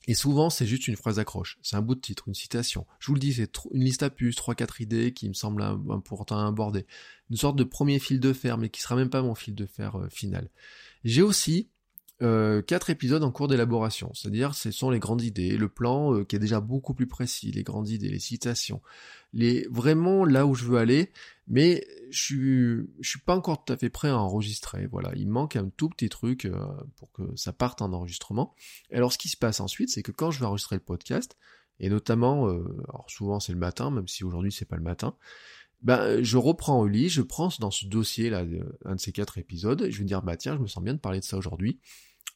[0.06, 1.58] Et souvent, c'est juste une phrase d'accroche.
[1.62, 2.86] C'est un bout de titre, une citation.
[2.98, 5.62] Je vous le dis, c'est une liste à puces, trois, quatre idées qui me semblent
[5.62, 6.86] importantes à aborder.
[7.30, 9.66] Une sorte de premier fil de fer, mais qui sera même pas mon fil de
[9.66, 10.48] fer euh, final.
[11.04, 11.68] J'ai aussi
[12.22, 16.24] euh, quatre épisodes en cours d'élaboration, c'est-à-dire ce sont les grandes idées, le plan euh,
[16.24, 18.82] qui est déjà beaucoup plus précis, les grandes idées, les citations,
[19.32, 21.12] les vraiment là où je veux aller,
[21.48, 24.86] mais je suis je suis pas encore tout à fait prêt à enregistrer.
[24.86, 26.58] Voilà, il manque un tout petit truc euh,
[26.96, 28.54] pour que ça parte en enregistrement.
[28.92, 31.38] alors ce qui se passe ensuite, c'est que quand je vais enregistrer le podcast,
[31.78, 32.48] et notamment,
[32.90, 35.16] alors souvent c'est le matin, même si aujourd'hui c'est pas le matin,
[35.80, 38.44] ben, je reprends au lit, je prends dans ce dossier là,
[38.84, 40.92] un de ces quatre épisodes, et je vais dire bah tiens, je me sens bien
[40.92, 41.80] de parler de ça aujourd'hui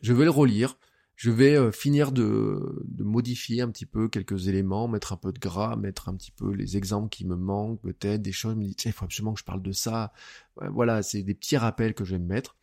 [0.01, 0.77] je vais le relire,
[1.17, 5.39] je vais euh, finir de, modifier un petit peu quelques éléments, mettre un peu de
[5.39, 8.65] gras, mettre un petit peu les exemples qui me manquent, peut-être des choses, je me
[8.65, 10.13] dis, il faut absolument que je parle de ça.
[10.57, 12.57] Voilà, c'est des petits rappels que je vais me mettre.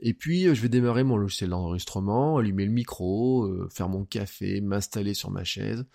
[0.00, 4.04] Et puis, euh, je vais démarrer mon logiciel d'enregistrement, allumer le micro, euh, faire mon
[4.04, 5.86] café, m'installer sur ma chaise,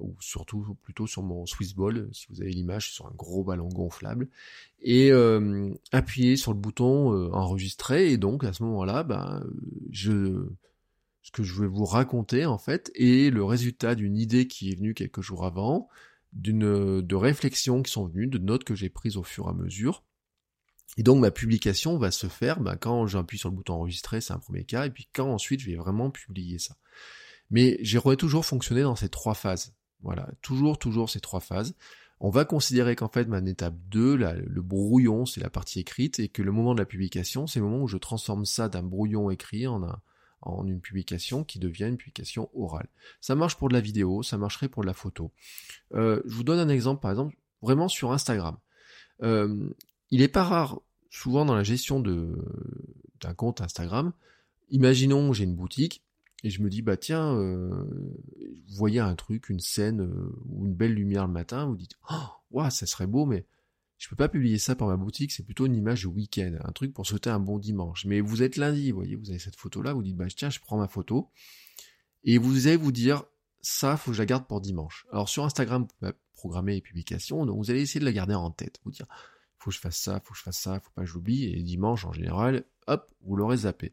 [0.00, 3.68] ou surtout plutôt sur mon Swiss Ball, si vous avez l'image, sur un gros ballon
[3.68, 4.28] gonflable,
[4.80, 9.44] et euh, appuyer sur le bouton euh, enregistrer, et donc à ce moment-là, ben,
[9.90, 10.46] je,
[11.22, 14.76] ce que je vais vous raconter en fait est le résultat d'une idée qui est
[14.76, 15.88] venue quelques jours avant,
[16.32, 19.52] d'une de réflexions qui sont venues, de notes que j'ai prises au fur et à
[19.52, 20.04] mesure.
[20.96, 24.32] Et donc ma publication va se faire ben, quand j'appuie sur le bouton enregistrer, c'est
[24.32, 26.76] un premier cas, et puis quand ensuite je vais vraiment publier ça.
[27.50, 29.74] Mais j'aurais toujours fonctionné dans ces trois phases.
[30.02, 31.74] Voilà, toujours, toujours ces trois phases.
[32.20, 36.28] On va considérer qu'en fait, ma étape 2, le brouillon, c'est la partie écrite, et
[36.28, 39.30] que le moment de la publication, c'est le moment où je transforme ça d'un brouillon
[39.30, 39.80] écrit en,
[40.66, 42.88] une publication qui devient une publication orale.
[43.22, 45.32] Ça marche pour de la vidéo, ça marcherait pour de la photo.
[45.94, 48.56] Euh, je vous donne un exemple, par exemple, vraiment sur Instagram.
[49.22, 49.70] Euh,
[50.10, 54.12] il est pas rare, souvent dans la gestion d'un compte Instagram,
[54.68, 56.02] imaginons j'ai une boutique,
[56.42, 57.84] et je me dis, bah tiens, euh,
[58.68, 61.96] vous voyez un truc, une scène euh, ou une belle lumière le matin, vous dites,
[62.10, 63.46] oh, ça serait beau, mais
[63.98, 66.72] je peux pas publier ça par ma boutique, c'est plutôt une image de week-end, un
[66.72, 68.06] truc pour souhaiter un bon dimanche.
[68.06, 70.60] Mais vous êtes lundi, vous voyez, vous avez cette photo-là, vous dites, bah tiens, je
[70.60, 71.30] prends ma photo,
[72.24, 73.24] et vous allez vous dire,
[73.60, 75.06] ça, faut que je la garde pour dimanche.
[75.12, 78.34] Alors sur Instagram, vous pouvez programmer les publications, donc vous allez essayer de la garder
[78.34, 79.06] en tête, vous dire,
[79.58, 81.62] faut que je fasse ça, faut que je fasse ça, faut pas que j'oublie, et
[81.62, 83.92] dimanche en général, hop, vous l'aurez zappé.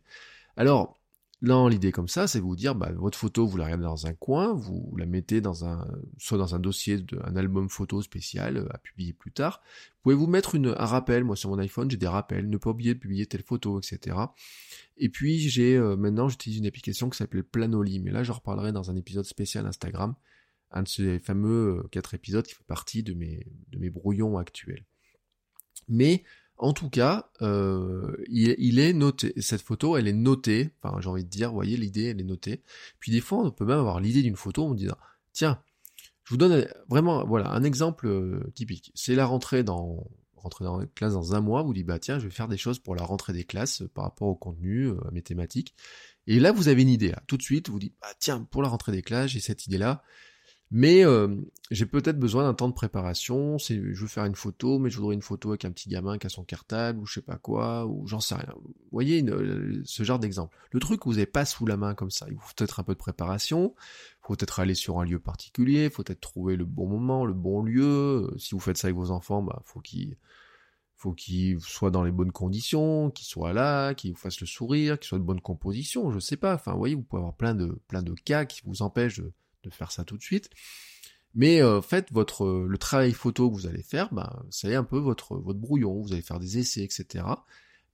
[0.56, 1.02] Alors,
[1.42, 4.14] Là, l'idée comme ça, c'est vous dire, bah, votre photo, vous la regardez dans un
[4.14, 8.58] coin, vous la mettez dans un, soit dans un dossier, de, un album photo spécial
[8.58, 9.62] euh, à publier plus tard.
[9.64, 11.24] Vous pouvez vous mettre un rappel.
[11.24, 12.50] Moi, sur mon iPhone, j'ai des rappels.
[12.50, 14.18] Ne pas oublier de publier telle photo, etc.
[14.98, 18.00] Et puis, j'ai euh, maintenant, j'utilise une application qui s'appelle Planoly.
[18.00, 20.16] Mais là, j'en reparlerai dans un épisode spécial Instagram.
[20.72, 24.40] Un de ces fameux euh, quatre épisodes qui fait partie de mes, de mes brouillons
[24.40, 24.86] actuels.
[25.88, 26.24] Mais
[26.58, 29.34] en tout cas, euh, il, est noté.
[29.38, 30.72] Cette photo, elle est notée.
[30.82, 32.64] Enfin, j'ai envie de dire, vous voyez, l'idée, elle est notée.
[33.00, 34.98] Puis des fois, on peut même avoir l'idée d'une photo en disant,
[35.34, 35.62] tiens,
[36.24, 38.92] je vous donne vraiment, voilà, un exemple euh, typique.
[38.96, 41.64] C'est la rentrée dans rentrer dans la classe dans un mois.
[41.64, 43.88] Vous dites, bah tiens, je vais faire des choses pour la rentrée des classes euh,
[43.88, 45.76] par rapport au contenu, à mes thématiques.
[46.26, 47.14] Et là, vous avez une idée.
[47.28, 50.04] Tout de suite, vous dites, bah tiens, pour la rentrée des classes, j'ai cette idée-là.
[50.70, 51.34] Mais euh,
[51.72, 53.58] j'ai peut-être besoin d'un temps de préparation.
[53.58, 56.28] Je veux faire une photo, mais je voudrais une photo avec un petit gamin qui
[56.28, 58.54] a son cartable ou je sais pas quoi, ou j'en sais rien.
[58.56, 60.58] Vous voyez euh, ce genre d'exemple.
[60.72, 62.84] Le truc que vous n'avez pas sous la main comme ça, il faut peut-être un
[62.84, 63.76] peu de préparation.
[63.78, 65.86] Il faut peut-être aller sur un lieu particulier.
[65.86, 68.34] Il faut peut-être trouver le bon moment, le bon lieu.
[68.38, 70.18] Si vous faites ça avec vos enfants, bah faut qu'ils
[71.62, 75.20] faut dans les bonnes conditions, qu'ils soient là, qu'ils vous fassent le sourire, qu'ils soient
[75.20, 76.56] de bonne composition, je sais pas.
[76.56, 79.32] Enfin, vous voyez, vous pouvez avoir plein de plein de cas qui vous empêchent de
[79.74, 80.50] faire ça tout de suite.
[81.34, 84.76] Mais en euh, fait, votre euh, le travail photo que vous allez faire, bah, c'est
[84.76, 86.02] un peu votre brouillon.
[86.02, 87.26] Vous allez faire des essais, etc.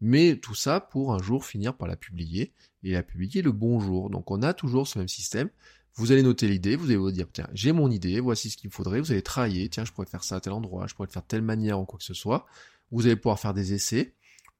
[0.01, 3.79] Mais tout ça pour un jour finir par la publier et la publier le bon
[3.79, 4.09] jour.
[4.09, 5.49] Donc on a toujours ce même système.
[5.95, 8.69] Vous allez noter l'idée, vous allez vous dire tiens j'ai mon idée, voici ce qu'il
[8.69, 8.99] me faudrait.
[8.99, 11.25] Vous allez travailler, tiens je pourrais faire ça à tel endroit, je pourrais le faire
[11.25, 12.45] telle manière ou quoi que ce soit.
[12.91, 14.13] Vous allez pouvoir faire des essais,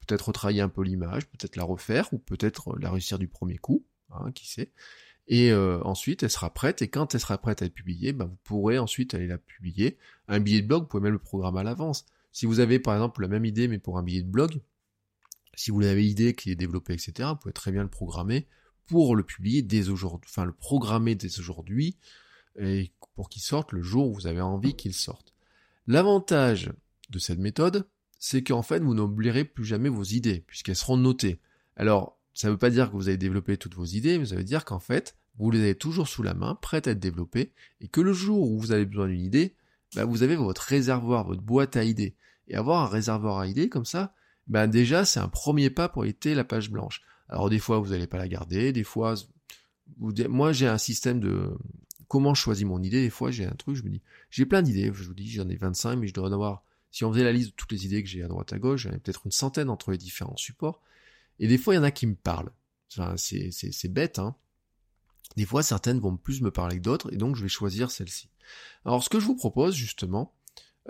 [0.06, 3.84] peut-être retravailler un peu l'image, peut-être la refaire ou peut-être la réussir du premier coup,
[4.10, 4.70] hein, qui sait.
[5.26, 8.26] Et euh, ensuite, elle sera prête, et quand elle sera prête à être publiée, bah,
[8.26, 9.96] vous pourrez ensuite aller la publier.
[10.28, 12.04] Un billet de blog, vous pouvez même le programmer à l'avance.
[12.32, 14.60] Si vous avez par exemple la même idée, mais pour un billet de blog,
[15.54, 18.46] si vous l'avez idée qui est développée, etc., vous pouvez très bien le programmer
[18.86, 21.96] pour le publier dès aujourd'hui, enfin le programmer dès aujourd'hui,
[22.58, 25.32] et pour qu'il sorte le jour où vous avez envie qu'il sorte.
[25.86, 26.72] L'avantage
[27.10, 27.86] de cette méthode,
[28.18, 31.40] c'est qu'en fait, vous n'oublierez plus jamais vos idées, puisqu'elles seront notées.
[31.76, 34.36] Alors, ça ne veut pas dire que vous avez développé toutes vos idées, mais ça
[34.36, 37.52] veut dire qu'en fait, vous les avez toujours sous la main, prêtes à être développées,
[37.80, 39.54] et que le jour où vous avez besoin d'une idée,
[39.94, 42.16] bah, vous avez votre réservoir, votre boîte à idées.
[42.48, 44.14] Et avoir un réservoir à idées comme ça,
[44.48, 47.02] bah, déjà, c'est un premier pas pour éviter la page blanche.
[47.28, 49.14] Alors des fois, vous n'allez pas la garder, des fois,
[49.98, 51.56] moi j'ai un système de
[52.08, 54.62] comment je choisis mon idée, des fois j'ai un truc, je me dis, j'ai plein
[54.62, 57.24] d'idées, je vous dis, j'en ai 25, mais je dois en avoir, si on faisait
[57.24, 59.22] la liste de toutes les idées que j'ai à droite à gauche, j'en ai peut-être
[59.24, 60.80] une centaine entre les différents supports,
[61.38, 62.52] et des fois, il y en a qui me parlent.
[63.16, 64.36] C'est bête, hein.
[65.36, 68.28] Des fois, certaines vont plus me parler que d'autres, et donc je vais choisir celle-ci.
[68.84, 70.32] Alors, ce que je vous propose, justement,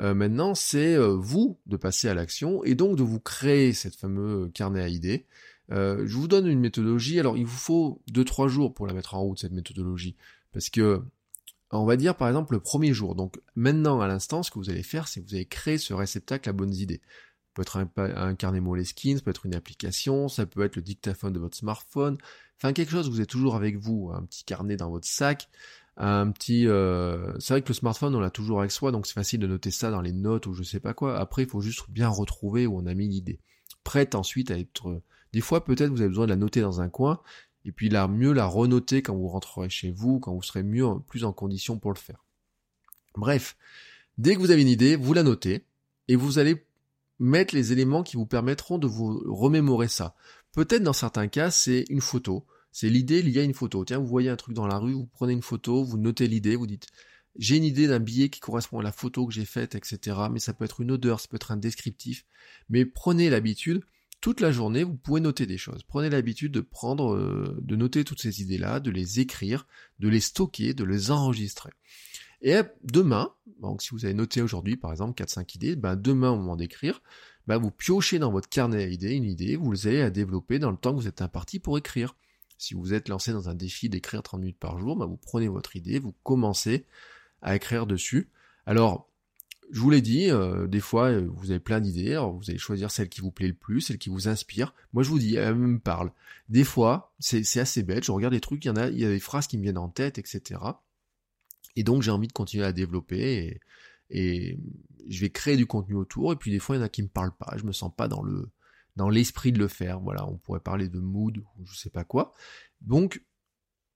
[0.00, 3.96] euh, maintenant, c'est euh, vous de passer à l'action, et donc de vous créer cette
[3.96, 5.26] fameuse carnet à idées.
[5.72, 9.14] Euh, je vous donne une méthodologie, alors il vous faut 2-3 jours pour la mettre
[9.14, 10.16] en route, cette méthodologie.
[10.52, 11.02] Parce que,
[11.70, 13.14] on va dire par exemple le premier jour.
[13.14, 15.94] Donc maintenant, à l'instant, ce que vous allez faire, c'est que vous allez créer ce
[15.94, 17.00] réceptacle à bonnes idées
[17.55, 21.33] peut être un, carnet Moleskine, ça peut être une application, ça peut être le dictaphone
[21.33, 22.19] de votre smartphone,
[22.59, 25.49] enfin quelque chose que vous êtes toujours avec vous, un petit carnet dans votre sac,
[25.97, 26.67] un petit...
[26.67, 27.33] Euh...
[27.38, 29.71] C'est vrai que le smartphone, on l'a toujours avec soi, donc c'est facile de noter
[29.71, 31.19] ça dans les notes ou je sais pas quoi.
[31.19, 33.38] Après, il faut juste bien retrouver où on a mis l'idée.
[33.85, 35.01] Prête ensuite à être...
[35.33, 37.21] Des fois, peut-être vous avez besoin de la noter dans un coin,
[37.64, 40.87] et puis la mieux la renoter quand vous rentrerez chez vous, quand vous serez mieux,
[41.07, 42.25] plus en condition pour le faire.
[43.17, 43.57] Bref,
[44.19, 45.64] dès que vous avez une idée, vous la notez,
[46.09, 46.64] et vous allez
[47.18, 50.14] mettre les éléments qui vous permettront de vous remémorer ça.
[50.53, 52.46] Peut-être dans certains cas, c'est une photo.
[52.72, 53.85] C'est l'idée liée à une photo.
[53.85, 56.57] Tiens, vous voyez un truc dans la rue, vous prenez une photo, vous notez l'idée,
[56.57, 56.88] vous dites
[57.37, 60.16] j'ai une idée d'un billet qui correspond à la photo que j'ai faite, etc.
[60.31, 62.24] Mais ça peut être une odeur, ça peut être un descriptif.
[62.68, 63.83] Mais prenez l'habitude,
[64.20, 65.83] toute la journée, vous pouvez noter des choses.
[65.83, 69.66] Prenez l'habitude de prendre, euh, de noter toutes ces idées-là, de les écrire,
[69.98, 71.70] de les stocker, de les enregistrer.
[72.44, 76.37] Et demain, donc si vous avez noté aujourd'hui par exemple 4-5 idées, ben demain au
[76.37, 77.00] moment d'écrire,
[77.46, 80.70] ben vous piochez dans votre carnet à idées une idée, vous allez la développer dans
[80.70, 82.16] le temps que vous êtes imparti pour écrire.
[82.59, 85.48] Si vous êtes lancé dans un défi d'écrire 30 minutes par jour, ben vous prenez
[85.48, 86.85] votre idée, vous commencez
[87.40, 88.30] à écrire dessus.
[88.66, 89.09] Alors,
[89.70, 92.90] je vous l'ai dit, euh, des fois euh, vous avez plein d'idées, vous allez choisir
[92.90, 94.74] celle qui vous plaît le plus, celle qui vous inspire.
[94.92, 96.12] Moi je vous dis, elle me parle.
[96.50, 99.07] Des fois, c'est assez bête, je regarde des trucs, il y en a, il y
[99.07, 100.61] a des phrases qui me viennent en tête, etc.
[101.76, 103.60] Et donc j'ai envie de continuer à développer
[104.10, 104.58] et,
[105.06, 106.32] je vais créer du contenu autour.
[106.32, 107.92] Et puis des fois il y en a qui me parlent pas, je me sens
[107.94, 108.50] pas dans le
[108.96, 110.00] dans l'esprit de le faire.
[110.00, 112.32] Voilà, on pourrait parler de mood ou je sais pas quoi.
[112.80, 113.22] Donc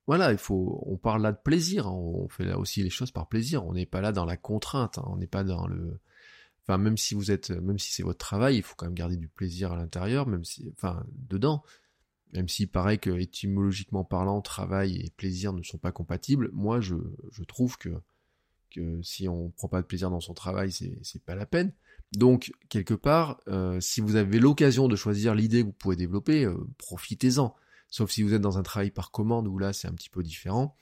[0.08, 1.86] voilà, il faut, on parle là de plaisir.
[1.86, 1.92] Hein.
[1.92, 3.66] on fait là aussi les choses par plaisir.
[3.66, 4.98] On n'est pas là dans la contrainte.
[4.98, 5.04] Hein.
[5.06, 6.00] on n'est pas dans le,
[6.62, 9.16] enfin même si vous êtes, même si c'est votre travail, il faut quand même garder
[9.16, 11.62] du plaisir à l'intérieur, même si, enfin dedans.
[12.34, 16.96] Même s'il paraît que étymologiquement parlant, travail et plaisir ne sont pas compatibles, moi je,
[17.46, 17.90] trouve que,
[19.02, 21.72] si on prend pas de plaisir dans son travail, c'est, pas la peine.
[22.12, 26.44] Donc, quelque part, euh, si vous avez l'occasion de choisir l'idée que vous pouvez développer,
[26.44, 27.54] euh, profitez-en.
[27.90, 30.22] Sauf si vous êtes dans un travail par commande où là c'est un petit peu
[30.22, 30.76] différent.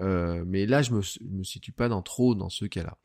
[0.00, 2.96] Euh, mais là, je me, me situe pas dans trop dans ce cas-là.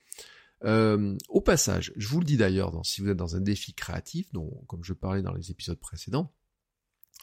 [1.30, 4.32] au passage, je vous le dis d'ailleurs, si vous êtes dans un défi créatif,
[4.68, 6.32] comme je parlais dans les épisodes précédents,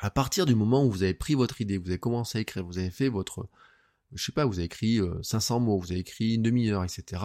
[0.01, 2.65] à partir du moment où vous avez pris votre idée, vous avez commencé à écrire,
[2.65, 3.49] vous avez fait votre,
[4.13, 7.23] je sais pas, vous avez écrit 500 euh, mots, vous avez écrit une demi-heure, etc.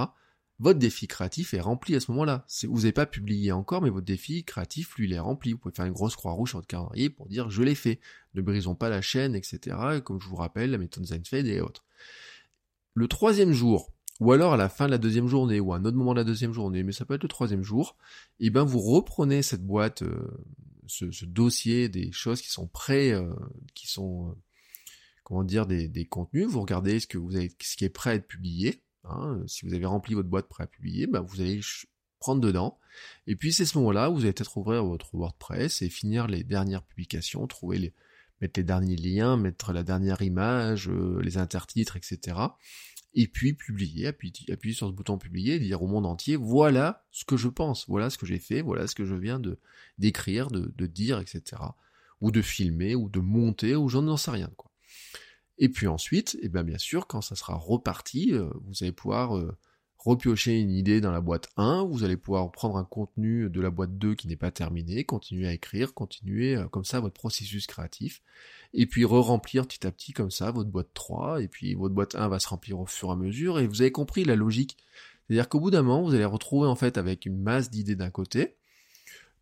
[0.59, 2.45] Votre défi créatif est rempli à ce moment-là.
[2.63, 5.53] Vous n'avez pas publié encore, mais votre défi créatif, lui, il est rempli.
[5.53, 8.01] Vous pouvez faire une grosse croix rouge sur votre calendrier pour dire je l'ai fait.
[8.33, 9.77] Ne brisons pas la chaîne, etc.
[10.03, 11.85] Comme je vous rappelle, la méthode Zeinfeld et autres.
[12.93, 15.85] Le troisième jour, ou alors à la fin de la deuxième journée, ou à un
[15.85, 17.95] autre moment de la deuxième journée, mais ça peut être le troisième jour,
[18.41, 20.29] et eh ben vous reprenez cette boîte, euh,
[20.89, 23.33] ce, dossier des choses qui sont prêts, euh,
[23.73, 24.33] qui sont, euh,
[25.23, 28.15] comment dire, des, contenus, vous regardez ce que vous avez, ce qui est prêt à
[28.15, 31.61] être publié, hein, si vous avez rempli votre boîte prêt à publier, ben vous allez
[32.19, 32.77] prendre dedans,
[33.27, 36.83] et puis c'est ce moment-là vous allez peut-être ouvrir votre WordPress et finir les dernières
[36.83, 37.93] publications, trouver les,
[38.41, 42.35] mettre les derniers liens, mettre la dernière image, les intertitres, etc
[43.13, 47.25] et puis publier, appuyer, sur ce bouton publier et dire au monde entier voilà ce
[47.25, 49.59] que je pense, voilà ce que j'ai fait, voilà ce que je viens de
[49.97, 51.61] d'écrire, de, dire, etc.
[52.21, 54.51] Ou de filmer, ou de monter, ou j'en sais rien.
[54.55, 54.71] Quoi.
[55.57, 58.91] Et puis ensuite, et eh bien, bien sûr, quand ça sera reparti, euh, vous allez
[58.91, 59.57] pouvoir euh,
[59.99, 63.69] repiocher une idée dans la boîte 1, vous allez pouvoir prendre un contenu de la
[63.69, 67.67] boîte 2 qui n'est pas terminé, continuer à écrire, continuer euh, comme ça votre processus
[67.67, 68.21] créatif,
[68.73, 72.15] et puis re-remplir petit à petit comme ça votre boîte 3, et puis votre boîte
[72.15, 74.77] 1 va se remplir au fur et à mesure, et vous avez compris la logique.
[75.27, 78.09] C'est-à-dire qu'au bout d'un moment, vous allez retrouver en fait avec une masse d'idées d'un
[78.09, 78.55] côté,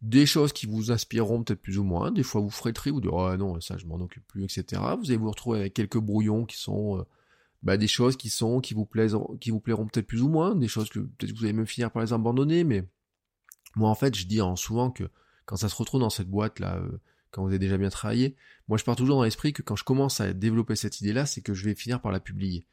[0.02, 3.14] des choses qui vous inspireront peut-être plus ou moins, des fois vous tri, vous direz
[3.16, 4.82] «oh non, ça je m'en occupe plus, etc.
[4.98, 6.98] Vous allez vous retrouver avec quelques brouillons qui sont...
[6.98, 7.04] Euh,
[7.68, 10.56] bah, des choses qui sont qui vous plaisent qui vous plairont peut-être plus ou moins
[10.56, 12.88] des choses que peut-être vous allez même finir par les abandonner mais
[13.76, 15.04] moi en fait je dis souvent que
[15.46, 18.38] quand ça se retrouve dans cette boîte là euh, quand vous avez déjà bien travaillé
[18.70, 21.26] moi je pars toujours dans l'esprit que quand je commence à développer cette idée là
[21.26, 22.66] c'est que je vais finir par la publier.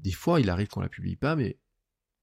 [0.00, 1.58] Des fois il arrive qu'on la publie pas mais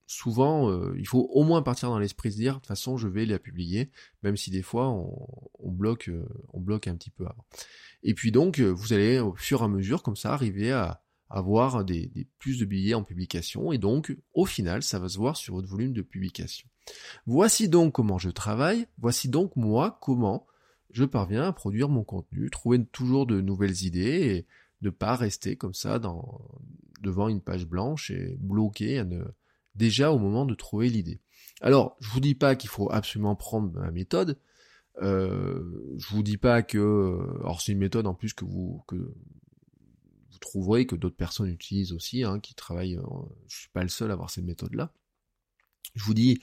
[0.05, 3.07] souvent euh, il faut au moins partir dans l'esprit de dire de toute façon je
[3.07, 3.89] vais la publier
[4.21, 7.47] même si des fois on, bloque euh, on bloque un petit peu avant.
[8.03, 11.85] Et puis donc vous allez au fur et à mesure comme ça arriver à avoir
[11.85, 15.55] des, plus de billets en publication et donc au final ça va se voir sur
[15.55, 16.67] votre volume de publication.
[17.25, 20.47] Voici donc comment je travaille, voici donc moi comment
[20.91, 24.47] je parviens à produire mon contenu, trouver toujours de nouvelles idées et
[24.81, 25.99] ne pas rester comme ça
[27.01, 29.03] devant une page blanche et bloqué
[29.75, 31.21] déjà au moment de trouver l'idée.
[31.61, 34.37] Alors, je vous dis pas qu'il faut absolument prendre ma méthode.
[35.01, 39.13] Euh, je vous dis pas que, alors c'est une méthode en plus que vous que
[40.39, 43.89] trouverez que d'autres personnes utilisent aussi, hein, qui travaillent, je euh, je suis pas le
[43.89, 44.91] seul à avoir cette méthode-là.
[45.95, 46.39] Je vous dis,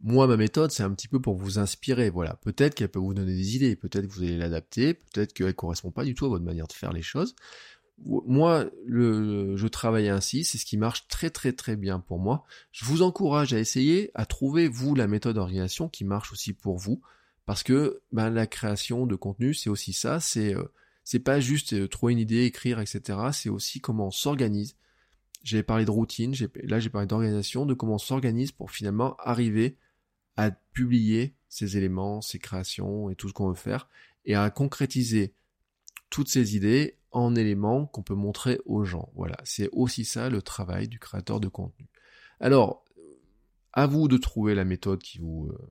[0.00, 2.34] moi, ma méthode, c'est un petit peu pour vous inspirer, voilà.
[2.36, 5.90] Peut-être qu'elle peut vous donner des idées, peut-être que vous allez l'adapter, peut-être qu'elle correspond
[5.90, 7.34] pas du tout à votre manière de faire les choses.
[8.04, 12.44] Moi, je travaille ainsi, c'est ce qui marche très très très bien pour moi.
[12.70, 16.76] Je vous encourage à essayer, à trouver vous la méthode d'organisation qui marche aussi pour
[16.78, 17.02] vous,
[17.44, 20.62] parce que ben, la création de contenu, c'est aussi ça, c'est euh,
[21.08, 23.18] c'est pas juste euh, trouver une idée, écrire, etc.
[23.32, 24.76] C'est aussi comment on s'organise.
[25.42, 26.34] J'ai parlé de routine,
[26.64, 29.78] là j'ai parlé d'organisation, de comment on s'organise pour finalement arriver
[30.36, 33.88] à publier ces éléments, ces créations et tout ce qu'on veut faire,
[34.26, 35.32] et à concrétiser
[36.10, 39.10] toutes ces idées en éléments qu'on peut montrer aux gens.
[39.14, 41.86] Voilà, c'est aussi ça le travail du créateur de contenu.
[42.38, 42.84] Alors,
[43.72, 45.70] à vous de trouver la méthode qui vous, euh,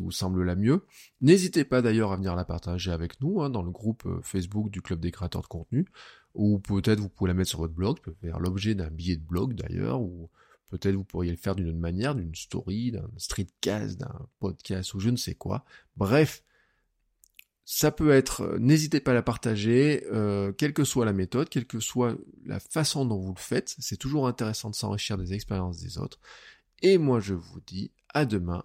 [0.00, 0.84] vous semble la mieux.
[1.20, 4.70] N'hésitez pas d'ailleurs à venir la partager avec nous hein, dans le groupe euh, Facebook
[4.70, 5.86] du Club des créateurs de contenu,
[6.34, 9.24] ou peut-être vous pouvez la mettre sur votre blog, peut faire l'objet d'un billet de
[9.24, 10.30] blog d'ailleurs, ou
[10.68, 15.00] peut-être vous pourriez le faire d'une autre manière, d'une story, d'un streetcast, d'un podcast ou
[15.00, 15.64] je ne sais quoi.
[15.96, 16.42] Bref,
[17.70, 21.50] ça peut être, euh, n'hésitez pas à la partager, euh, quelle que soit la méthode,
[21.50, 25.34] quelle que soit la façon dont vous le faites, c'est toujours intéressant de s'enrichir des
[25.34, 26.18] expériences des autres.
[26.80, 28.64] Et moi je vous dis à demain